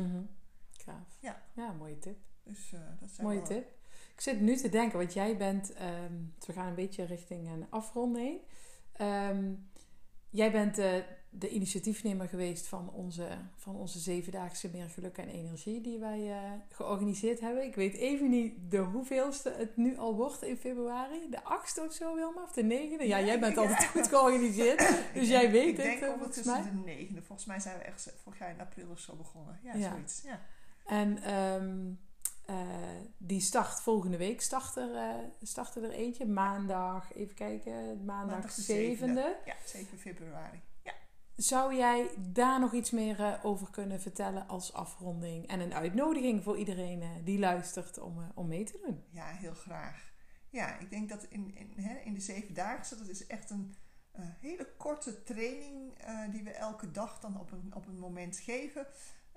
Gaaf. 0.85 1.17
Ja. 1.21 1.43
ja, 1.53 1.73
mooie 1.73 1.99
tip. 1.99 2.19
Dus 2.43 2.73
eh, 2.73 2.81
dat 3.01 3.11
zijn 3.11 3.27
Mooie 3.27 3.39
wel- 3.39 3.47
tip. 3.49 3.69
Ik 4.15 4.21
zit 4.21 4.41
nu 4.41 4.57
te 4.57 4.69
denken, 4.69 4.99
want 4.99 5.13
jij 5.13 5.37
bent, 5.37 5.73
ehm, 5.73 6.13
we 6.47 6.53
gaan 6.53 6.69
een 6.69 6.75
beetje 6.75 7.05
richting 7.05 7.49
een 7.49 7.67
afronding. 7.71 8.41
Ehm, 8.93 9.55
jij 10.31 10.53
bent 10.53 10.79
eh, 10.79 10.95
de 11.39 11.49
initiatiefnemer 11.49 12.29
geweest 12.29 12.67
van 12.67 12.91
onze, 12.91 13.27
van 13.57 13.77
onze 13.77 13.99
zevendaagse 13.99 14.69
meer 14.73 14.89
geluk 14.91 15.19
en 15.19 15.29
energie 15.29 15.81
die 15.81 15.99
wij 15.99 16.31
eh, 16.33 16.53
georganiseerd 16.69 17.41
hebben. 17.41 17.65
Ik 17.65 17.75
weet 17.75 17.95
even 17.95 18.31
niet 18.31 18.55
de 18.71 18.79
hoeveelste 18.79 19.55
het 19.57 19.77
nu 19.77 19.99
al 19.99 20.15
wordt 20.17 20.43
in 20.43 20.57
februari. 20.57 21.31
De 21.31 21.45
achtste 21.45 21.83
of 21.83 21.93
zo, 21.93 22.15
Wilma? 22.15 22.43
Of 22.43 22.53
de 22.53 22.63
negende? 22.63 23.07
Ja, 23.07 23.21
jij 23.21 23.41
bent 23.41 23.55
Ja. 23.55 23.61
altijd 23.61 23.85
goed 23.87 24.09
georganiseerd. 24.09 24.81
Ik 24.89 24.89
Dus 25.15 25.29
denk- 25.29 25.43
jij 25.43 25.51
weet 25.51 25.69
ik 25.69 25.77
het, 25.77 25.85
denk 25.87 26.01
eh, 26.01 26.07
volgens 26.09 26.25
ondertussen 26.27 26.63
mij. 26.63 26.71
de 26.85 27.01
negende. 27.01 27.23
Volgens 27.23 27.47
mij 27.49 27.61
zijn 27.61 27.79
we 27.79 27.85
echt 27.85 28.13
vorig 28.23 28.39
jaar 28.39 28.51
in 28.51 28.61
april 28.61 28.91
of 28.91 28.99
zo 28.99 29.15
begonnen. 29.15 29.59
Ja, 29.63 29.75
Ja. 29.75 29.91
zoiets. 29.91 30.23
Ja. 30.23 30.41
En 30.87 31.23
ehm, 31.23 31.93
eh, 32.47 32.67
die 33.19 33.41
start 33.41 33.81
volgende 33.81 34.17
week 34.17 34.41
start 34.41 34.77
er, 34.77 35.15
start 35.43 35.75
er 35.77 35.91
eentje. 35.91 36.27
Maandag, 36.27 37.15
even 37.15 37.35
kijken, 37.35 38.05
maandag, 38.05 38.37
Maandag 38.37 38.55
de 38.55 38.63
7e. 38.63 39.37
Ja, 39.45 39.55
7 39.65 39.99
februari. 39.99 40.61
Zou 41.37 41.75
jij 41.75 42.11
daar 42.19 42.61
nog 42.61 42.73
iets 42.73 42.91
meer 42.91 43.21
eh, 43.21 43.45
over 43.45 43.71
kunnen 43.71 44.01
vertellen 44.01 44.49
als 44.49 44.73
afronding? 44.73 45.47
En 45.47 45.61
een 45.61 45.75
uitnodiging 45.75 46.43
voor 46.43 46.59
iedereen 46.59 47.03
eh, 47.03 47.09
die 47.25 47.39
luistert 47.39 47.99
om, 47.99 48.23
eh, 48.23 48.29
om 48.35 48.49
mee 48.49 48.65
te 48.65 48.79
doen. 48.85 49.03
Ja, 49.11 49.27
heel 49.27 49.55
graag. 49.55 50.13
Ja, 50.51 50.79
ik 50.79 50.91
denk 50.91 51.09
dat 51.09 51.25
in, 51.25 51.57
in, 51.57 51.73
hè, 51.77 51.99
in 51.99 52.15
de 52.15 52.21
zevendaagse, 52.21 52.97
dat 52.99 53.09
is 53.09 53.27
echt 53.27 53.51
een 53.51 53.75
hele 54.41 54.69
korte 54.77 55.23
training 55.23 55.93
die 56.31 56.43
we 56.43 56.51
elke 56.51 56.91
dag 56.91 57.21
dan 57.21 57.41
op 57.41 57.53
een, 57.53 57.75
op 57.75 57.87
een 57.87 57.99
moment 57.99 58.39
geven. 58.39 58.87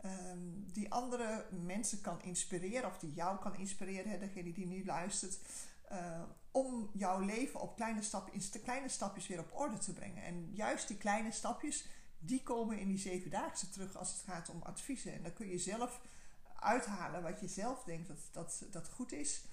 ehm, 0.02 0.40
die 0.74 0.92
andere 0.92 1.46
mensen 1.66 2.02
kan 2.02 2.22
inspireren, 2.22 2.90
of 2.90 3.00
die 3.00 3.14
jou 3.14 3.40
kan 3.40 3.56
inspireren, 3.56 4.12
hè, 4.12 4.20
degene 4.20 4.54
die 4.54 4.68
nu 4.68 4.86
luistert. 4.86 5.40
Eh, 5.90 6.22
om 6.52 6.90
jouw 6.94 7.20
leven 7.20 7.60
op 7.60 7.76
kleine, 7.76 8.02
stap, 8.02 8.30
in 8.30 8.42
kleine 8.64 8.90
stapjes 8.90 9.28
weer 9.28 9.40
op 9.40 9.52
orde 9.54 9.78
te 9.78 9.94
brengen. 9.94 10.24
En 10.24 10.50
juist 10.54 10.88
die 10.88 10.98
kleine 10.98 11.32
stapjes, 11.32 11.86
die 12.20 12.44
komen 12.44 12.80
in 12.80 12.88
die 12.88 12.98
zevendaagse 12.98 13.70
terug 13.70 13.96
als 13.96 14.12
het 14.12 14.22
gaat 14.22 14.50
om 14.50 14.62
adviezen. 14.62 15.14
En 15.14 15.24
dan 15.24 15.34
kun 15.34 15.48
je 15.48 15.58
zelf 15.58 16.02
uithalen 16.60 17.24
wat 17.24 17.40
je 17.40 17.48
zelf 17.48 17.84
denkt 17.84 18.08
dat, 18.08 18.20
dat, 18.32 18.66
dat 18.72 18.90
goed 18.90 19.12
is. 19.12 19.44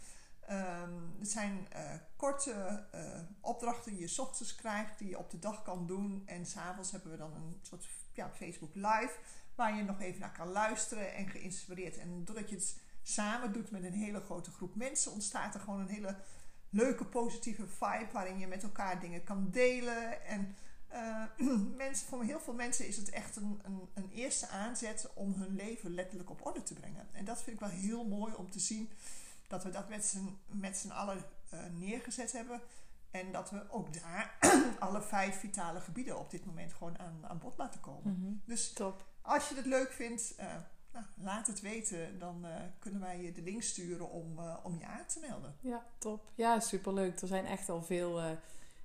Ehm, 0.47 0.93
het 1.19 1.31
zijn 1.31 1.67
eh, 1.71 1.95
korte 2.17 2.87
eh, 2.93 3.21
opdrachten 3.41 3.93
die 3.93 4.01
je 4.01 4.21
ochtends 4.21 4.55
krijgt, 4.55 4.99
die 4.99 5.09
je 5.09 5.19
op 5.19 5.31
de 5.31 5.39
dag 5.39 5.63
kan 5.63 5.87
doen. 5.87 6.23
En 6.27 6.47
s'avonds 6.47 6.91
hebben 6.91 7.11
we 7.11 7.17
dan 7.17 7.35
een 7.35 7.59
soort 7.63 7.89
ja, 8.13 8.31
Facebook 8.31 8.75
Live, 8.75 9.15
waar 9.55 9.77
je 9.77 9.83
nog 9.83 10.01
even 10.01 10.21
naar 10.21 10.33
kan 10.33 10.49
luisteren 10.49 11.15
en 11.15 11.29
geïnspireerd. 11.29 11.99
En 11.99 12.25
doordat 12.25 12.49
je 12.49 12.55
het 12.57 12.81
samen 13.09 13.53
doet 13.53 13.71
met 13.71 13.85
een 13.85 13.93
hele 13.93 14.21
grote 14.21 14.51
groep 14.51 14.75
mensen, 14.75 15.13
ontstaat 15.13 15.55
er 15.55 15.61
gewoon 15.61 15.81
een 15.81 15.89
hele 15.89 16.17
leuke, 16.71 17.05
positieve 17.05 17.67
vibe, 17.67 18.09
waarin 18.13 18.39
je 18.39 18.47
met 18.47 18.63
elkaar 18.63 19.01
dingen 19.01 19.25
kan 19.25 19.51
delen. 19.51 20.27
En 20.27 20.57
eh, 20.89 21.23
mensen, 21.77 22.07
voor 22.07 22.25
heel 22.25 22.41
veel 22.41 22.55
mensen 22.55 22.87
is 22.87 22.97
het 22.97 23.11
echt 23.11 23.37
een, 23.37 23.61
een, 23.65 23.89
een 23.95 24.11
eerste 24.11 24.49
aanzet 24.49 25.11
om 25.15 25.33
hun 25.33 25.55
leven 25.55 25.95
letterlijk 25.95 26.31
op 26.31 26.47
orde 26.47 26.63
te 26.63 26.75
brengen. 26.75 27.09
En 27.13 27.25
dat 27.25 27.43
vind 27.43 27.61
ik 27.61 27.69
wel 27.69 27.79
heel 27.79 28.05
mooi 28.05 28.35
om 28.35 28.51
te 28.51 28.61
zien 28.61 28.91
dat 29.47 29.65
we 29.65 29.71
dat 29.71 29.89
met 29.89 30.05
z'n, 30.05 30.39
met 30.47 30.77
z'n 30.77 30.91
allen 30.91 31.25
eh, 31.49 31.59
neergezet 31.75 32.33
hebben. 32.33 32.61
En 33.11 33.33
dat 33.33 33.51
we 33.51 33.71
ook 33.71 34.01
daar 34.01 34.39
alle 34.79 35.03
vijf 35.03 35.39
vitale 35.39 35.81
gebieden 35.81 36.19
op 36.19 36.31
dit 36.31 36.45
moment 36.45 36.73
gewoon 36.73 36.99
aan, 36.99 37.27
aan 37.29 37.39
bod 37.39 37.57
laten 37.57 37.81
komen. 37.81 38.43
Dus 38.45 38.73
Top. 38.73 39.07
als 39.23 39.49
je 39.49 39.55
het 39.55 39.67
leuk 39.67 39.93
vindt, 39.93 40.35
eh, 40.37 40.55
nou, 40.97 41.07
laat 41.17 41.47
het 41.47 41.61
weten. 41.61 42.19
Dan 42.19 42.45
eh, 42.47 42.55
kunnen 42.79 43.01
wij 43.01 43.23
je 43.23 43.33
de 43.33 43.43
link 43.43 43.63
sturen 43.63 44.11
om, 44.11 44.39
eh, 44.39 44.57
om 44.63 44.79
je 44.79 44.87
aan 44.87 45.07
te 45.07 45.21
melden. 45.21 45.57
Ja, 45.61 45.87
top. 45.99 46.31
Ja, 46.35 46.61
superleuk. 46.61 47.21
Er 47.21 47.27
zijn 47.29 47.47
echt 47.47 47.69
al 47.69 47.83
veel, 47.83 48.21
eh, 48.21 48.31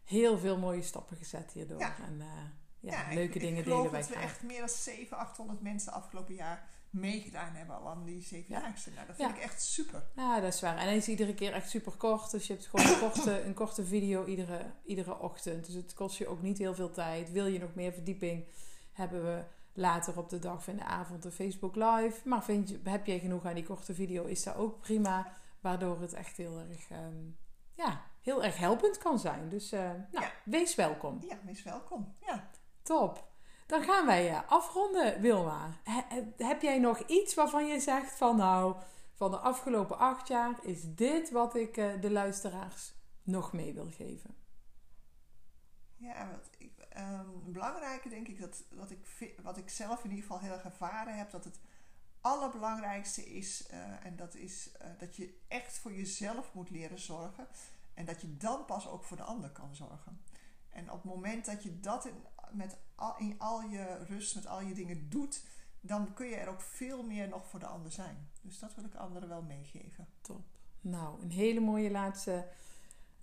heel 0.04 0.38
veel 0.40 0.58
mooie 0.58 0.82
stappen 0.84 1.18
gezet 1.18 1.52
hierdoor. 1.52 1.80
Ja. 1.80 1.96
En 2.08 2.18
ja, 2.18 2.52
Ja, 2.92 3.08
ik- 3.08 3.14
leuke 3.16 3.34
ik, 3.36 3.42
dingen 3.42 3.64
geloof 3.64 3.78
delen 3.78 3.92
wij 3.92 4.02
dat 4.02 4.10
we 4.10 4.16
graag. 4.16 4.30
echt 4.30 4.44
meer 4.44 4.60
dan 4.60 4.70
700, 4.70 5.22
800 5.22 5.62
mensen 5.62 5.92
afgelopen 5.94 6.34
jaar 6.36 6.70
meegedaan 6.90 7.54
hebben 7.56 7.76
al 7.76 7.90
aan 7.90 8.04
die 8.04 8.22
zevendaagse. 8.24 8.90
Nou, 8.92 9.08
dat 9.08 9.16
vind 9.16 9.30
Ja. 9.30 9.36
ik 9.36 9.42
echt 9.42 9.62
super. 9.62 10.04
Ja, 10.16 10.40
dat 10.40 10.54
is 10.54 10.62
waar. 10.62 10.78
En 10.78 10.84
hij 10.86 10.96
is 10.98 11.08
iedere 11.08 11.34
keer 11.34 11.54
echt 11.54 11.70
super 11.70 11.92
kort. 11.92 12.32
Dus 12.32 12.48
je 12.48 12.54
hebt 12.54 12.66
gewoon 12.66 12.86
een 12.94 13.00
korte, 13.00 13.42
een 13.42 13.54
korte 13.54 13.86
video 13.86 14.26
iedere, 14.26 14.62
iedere 14.86 15.20
ochtend. 15.20 15.66
Dus 15.66 15.76
het 15.76 15.94
kost 15.94 16.18
je 16.18 16.28
ook 16.28 16.42
niet 16.42 16.58
heel 16.58 16.76
veel 16.76 16.92
tijd. 16.92 17.32
Wil 17.32 17.46
je 17.46 17.60
nog 17.60 17.76
meer 17.76 17.94
verdieping, 17.94 18.46
hebben 18.92 19.24
we 19.26 19.44
later 19.74 20.18
op 20.18 20.30
de 20.30 20.40
dag 20.40 20.56
of 20.56 20.68
in 20.68 20.76
de 20.78 20.84
avond 20.84 21.26
een 21.26 21.32
Facebook 21.32 21.76
Live. 21.76 22.28
Maar 22.30 22.44
vind 22.44 22.70
je, 22.70 22.80
heb 22.84 23.06
jij 23.06 23.20
genoeg 23.20 23.46
aan 23.46 23.54
die 23.56 23.66
korte 23.66 23.94
video, 23.94 24.24
is 24.26 24.44
dat 24.44 24.56
ook 24.56 24.80
prima. 24.80 25.34
Waardoor 25.60 26.02
het 26.02 26.14
echt 26.14 26.38
heel 26.38 26.60
erg, 26.60 26.90
ehm, 26.90 27.24
ja, 27.74 28.02
heel 28.22 28.44
erg 28.44 28.58
helpend 28.58 28.98
kan 28.98 29.20
zijn. 29.20 29.50
Dus 29.50 29.72
eh, 29.72 29.80
nou, 29.80 30.26
Ja. 30.26 30.32
wees 30.46 30.76
welkom. 30.76 31.18
Ja, 31.28 31.38
wees 31.46 31.64
welkom. 31.64 32.16
Ja. 32.26 32.50
Top. 32.82 33.30
Dan 33.68 33.84
gaan 33.84 34.06
wij 34.06 34.30
eh, 34.30 34.40
afronden, 34.48 35.22
Wilma. 35.22 35.80
He- 35.84 36.02
he- 36.08 36.46
heb 36.46 36.62
jij 36.62 36.80
nog 36.80 37.00
iets 37.00 37.34
waarvan 37.34 37.66
je 37.68 37.80
zegt 37.80 38.12
van 38.12 38.36
nou, 38.36 38.76
van 39.14 39.32
de 39.32 39.38
afgelopen 39.38 39.98
acht 39.98 40.28
jaar 40.28 40.56
is 40.66 40.82
dit 40.96 41.32
wat 41.32 41.56
ik 41.56 41.78
eh, 41.78 42.02
de 42.02 42.12
luisteraars 42.12 42.94
nog 43.24 43.54
mee 43.54 43.74
wil 43.74 43.90
geven? 43.92 44.36
Ja, 45.98 46.30
wat 46.32 46.50
het 46.94 47.54
belangrijke 47.54 48.10
denk 48.10 48.28
ik 48.28 48.40
dat, 48.40 48.64
dat 48.70 48.92
ik, 48.92 49.34
wat 49.44 49.58
ik 49.58 49.70
zelf 49.70 50.04
in 50.04 50.10
ieder 50.10 50.26
geval 50.26 50.40
heel 50.40 50.54
erg 50.54 50.64
ervaren 50.64 51.18
heb, 51.18 51.32
dat 51.32 51.44
het 51.44 51.60
allerbelangrijkste 52.22 53.26
is, 53.26 53.68
eh, 53.68 54.06
en 54.06 54.16
dat 54.16 54.36
is 54.36 54.72
eh, 54.72 54.90
dat 54.98 55.16
je 55.16 55.40
echt 55.48 55.78
voor 55.78 55.94
jezelf 55.94 56.54
moet 56.54 56.70
leren 56.70 57.00
zorgen. 57.00 57.48
En 57.94 58.06
dat 58.06 58.22
je 58.22 58.38
dan 58.38 58.66
pas 58.66 58.88
ook 58.88 59.04
voor 59.04 59.18
de 59.18 59.24
ander 59.24 59.50
kan 59.50 59.76
zorgen. 59.76 60.22
En 60.70 60.92
op 60.92 61.04
het 61.04 61.14
moment 61.14 61.46
dat 61.46 61.64
je 61.64 61.80
dat 61.80 62.06
in, 62.06 62.16
met 62.52 62.78
al, 62.96 63.18
in 63.18 63.40
al 63.40 63.62
je 63.62 64.04
rust, 64.06 64.36
met 64.36 64.48
al 64.48 64.62
je 64.62 64.74
dingen 64.74 65.10
doet, 65.10 65.46
dan 65.80 66.14
kun 66.14 66.28
je 66.28 66.36
er 66.36 66.48
ook 66.48 66.62
veel 66.62 67.04
meer 67.04 67.28
nog 67.28 67.48
voor 67.48 67.60
de 67.60 67.66
ander 67.66 67.92
zijn. 67.92 68.30
Dus 68.42 68.60
dat 68.60 68.76
wil 68.76 68.84
ik 68.84 68.96
anderen 68.96 69.30
wel 69.30 69.42
meegeven. 69.42 70.08
Top. 70.22 70.46
Nou, 70.82 71.22
een 71.22 71.32
hele 71.32 71.60
mooie 71.60 71.92
laatste 71.92 72.48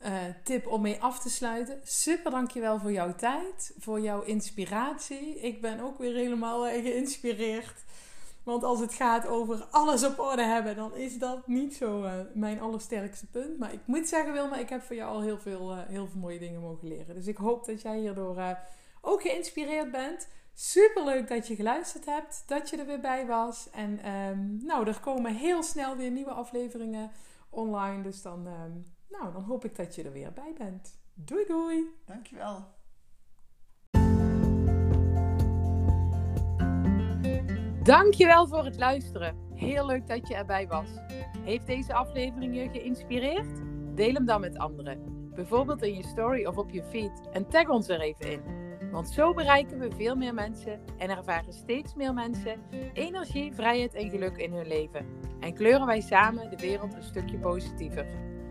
uh, 0.05 0.13
tip 0.45 0.67
om 0.67 0.81
mee 0.81 1.03
af 1.03 1.19
te 1.19 1.31
sluiten. 1.31 1.81
Super 1.83 2.31
dankjewel 2.31 2.79
voor 2.79 2.93
jouw 2.93 3.15
tijd, 3.15 3.75
voor 3.79 4.01
jouw 4.01 4.23
inspiratie. 4.23 5.41
Ik 5.41 5.61
ben 5.61 5.81
ook 5.81 5.99
weer 5.99 6.15
helemaal 6.15 6.69
uh, 6.69 6.73
geïnspireerd. 6.83 7.85
Want 8.43 8.63
als 8.65 8.81
het 8.81 8.95
gaat 8.95 9.27
over 9.27 9.67
alles 9.71 10.05
op 10.05 10.19
orde 10.19 10.43
hebben, 10.43 10.77
dan 10.77 10.97
is 10.97 11.19
dat 11.19 11.47
niet 11.47 11.75
zo 11.75 12.03
uh, 12.03 12.13
mijn 12.35 12.61
allersterkste 12.61 13.27
punt. 13.27 13.59
Maar 13.59 13.73
ik 13.73 13.81
moet 13.85 14.09
zeggen, 14.09 14.33
Wilma, 14.33 14.57
ik 14.57 14.69
heb 14.69 14.83
voor 14.83 14.97
jou 14.97 15.15
al 15.15 15.23
heel 15.23 15.39
veel, 15.39 15.77
heel 15.77 16.07
veel 16.07 16.21
mooie 16.21 16.39
dingen 16.39 16.61
mogen 16.61 16.89
leren. 16.89 17.15
Dus 17.15 17.27
ik 17.27 17.37
hoop 17.37 17.65
dat 17.67 17.83
jij 17.83 17.99
hierdoor 17.99 18.57
ook 19.01 19.23
geïnspireerd 19.23 19.91
bent. 19.91 20.29
Super 20.55 21.05
leuk 21.05 21.29
dat 21.29 21.47
je 21.49 21.55
geluisterd 21.55 22.05
hebt, 22.05 22.43
dat 22.47 22.71
je 22.71 22.77
er 22.77 22.87
weer 22.87 23.01
bij 23.01 23.27
was. 23.27 23.71
En 23.71 24.13
um, 24.13 24.61
nou, 24.63 24.87
er 24.87 25.01
komen 25.01 25.35
heel 25.35 25.63
snel 25.63 25.97
weer 25.97 26.11
nieuwe 26.11 26.31
afleveringen 26.31 27.11
online. 27.51 28.03
Dus 28.03 28.23
dan, 28.23 28.47
um, 28.47 28.85
nou, 29.09 29.33
dan 29.33 29.43
hoop 29.43 29.65
ik 29.65 29.77
dat 29.77 29.95
je 29.95 30.03
er 30.03 30.13
weer 30.13 30.33
bij 30.33 30.55
bent. 30.59 30.99
Doei 31.15 31.45
doei! 31.47 31.85
Dankjewel! 32.05 32.77
Dankjewel 37.83 38.47
voor 38.47 38.65
het 38.65 38.79
luisteren. 38.79 39.37
Heel 39.55 39.87
leuk 39.87 40.07
dat 40.07 40.29
je 40.29 40.35
erbij 40.35 40.67
was. 40.67 40.89
Heeft 41.45 41.67
deze 41.67 41.95
aflevering 41.95 42.57
je 42.57 42.69
geïnspireerd? 42.69 43.63
Deel 43.95 44.15
hem 44.15 44.25
dan 44.25 44.41
met 44.41 44.59
anderen. 44.59 45.31
Bijvoorbeeld 45.35 45.83
in 45.83 45.95
je 45.95 46.03
story 46.03 46.45
of 46.45 46.57
op 46.57 46.71
je 46.71 46.85
feed. 46.85 47.29
En 47.33 47.49
tag 47.49 47.69
ons 47.69 47.89
er 47.89 48.01
even 48.01 48.31
in. 48.31 48.43
Want 48.91 49.09
zo 49.09 49.35
bereiken 49.35 49.79
we 49.79 49.91
veel 49.97 50.17
meer 50.17 50.35
mensen 50.35 50.81
en 50.99 51.11
ervaren 51.11 51.53
steeds 51.53 51.95
meer 51.95 52.15
mensen 52.15 52.61
energie, 52.93 53.55
vrijheid 53.55 53.95
en 53.95 54.11
geluk 54.11 54.37
in 54.37 54.53
hun 54.53 54.67
leven. 54.67 55.07
En 55.41 55.55
kleuren 55.55 55.87
wij 55.87 56.01
samen 56.01 56.51
de 56.51 56.57
wereld 56.57 56.95
een 56.95 57.03
stukje 57.03 57.39
positiever. 57.39 58.07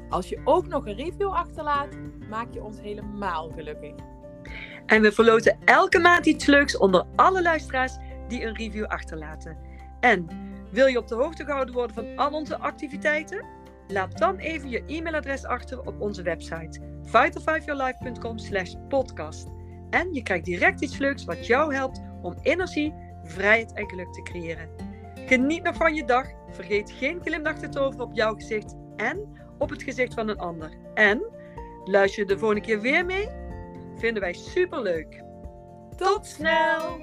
Als 0.10 0.30
je 0.30 0.42
ook 0.44 0.68
nog 0.68 0.86
een 0.86 0.96
review 0.96 1.30
achterlaat, 1.30 1.98
maak 2.30 2.54
je 2.54 2.64
ons 2.64 2.82
helemaal 2.82 3.52
gelukkig. 3.56 3.94
En 4.86 5.02
we 5.02 5.12
verloten 5.12 5.58
elke 5.66 6.00
maand 6.00 6.26
iets 6.26 6.46
leuks 6.46 6.78
onder 6.78 7.06
alle 7.16 7.42
luisteraars 7.42 7.98
die 8.28 8.46
een 8.46 8.56
review 8.56 8.86
achterlaten. 8.86 9.58
En 10.00 10.28
wil 10.72 10.86
je 10.86 10.98
op 10.98 11.08
de 11.08 11.16
hoogte 11.16 11.46
gehouden 11.46 11.74
worden 11.74 11.96
van 11.96 12.18
al 12.18 12.32
onze 12.32 12.58
activiteiten? 12.58 13.46
Laat 13.88 14.18
dan 14.18 14.38
even 14.38 14.70
je 14.70 14.84
e-mailadres 14.86 15.46
achter 15.46 15.86
op 15.86 16.02
onze 16.02 16.22
website 16.22 16.80
vital5yourlife.com 17.04 18.38
podcast. 18.88 19.48
En 19.90 20.14
je 20.14 20.24
krijgt 20.24 20.46
direct 20.46 20.82
iets 20.82 20.98
leuks 20.98 21.26
wat 21.26 21.48
jou 21.48 21.74
helpt 21.74 22.02
om 22.22 22.36
energie, 22.42 22.94
vrijheid 23.24 23.74
en 23.74 23.90
geluk 23.90 24.14
te 24.14 24.22
creëren. 24.22 24.70
Geniet 25.26 25.64
nog 25.64 25.76
van 25.76 25.96
je 25.96 26.06
dag. 26.06 26.28
Vergeet 26.50 26.92
geen 26.92 27.22
glimlach 27.24 27.60
te 27.60 27.70
toveren 27.70 28.06
op 28.06 28.14
jouw 28.14 28.36
gezicht 28.36 28.76
en 28.96 29.38
op 29.58 29.70
het 29.70 29.84
gezicht 29.84 30.14
van 30.14 30.28
een 30.28 30.40
ander. 30.40 30.72
En 30.94 31.24
luister 31.86 32.22
je 32.22 32.28
de 32.28 32.38
volgende 32.38 32.64
keer 32.64 32.82
weer 32.82 33.06
mee? 33.06 33.28
Vinden 33.96 34.22
wij 34.22 34.34
super 34.34 34.82
leuk. 34.82 35.24
Tot 35.96 36.26
snel! 36.26 37.00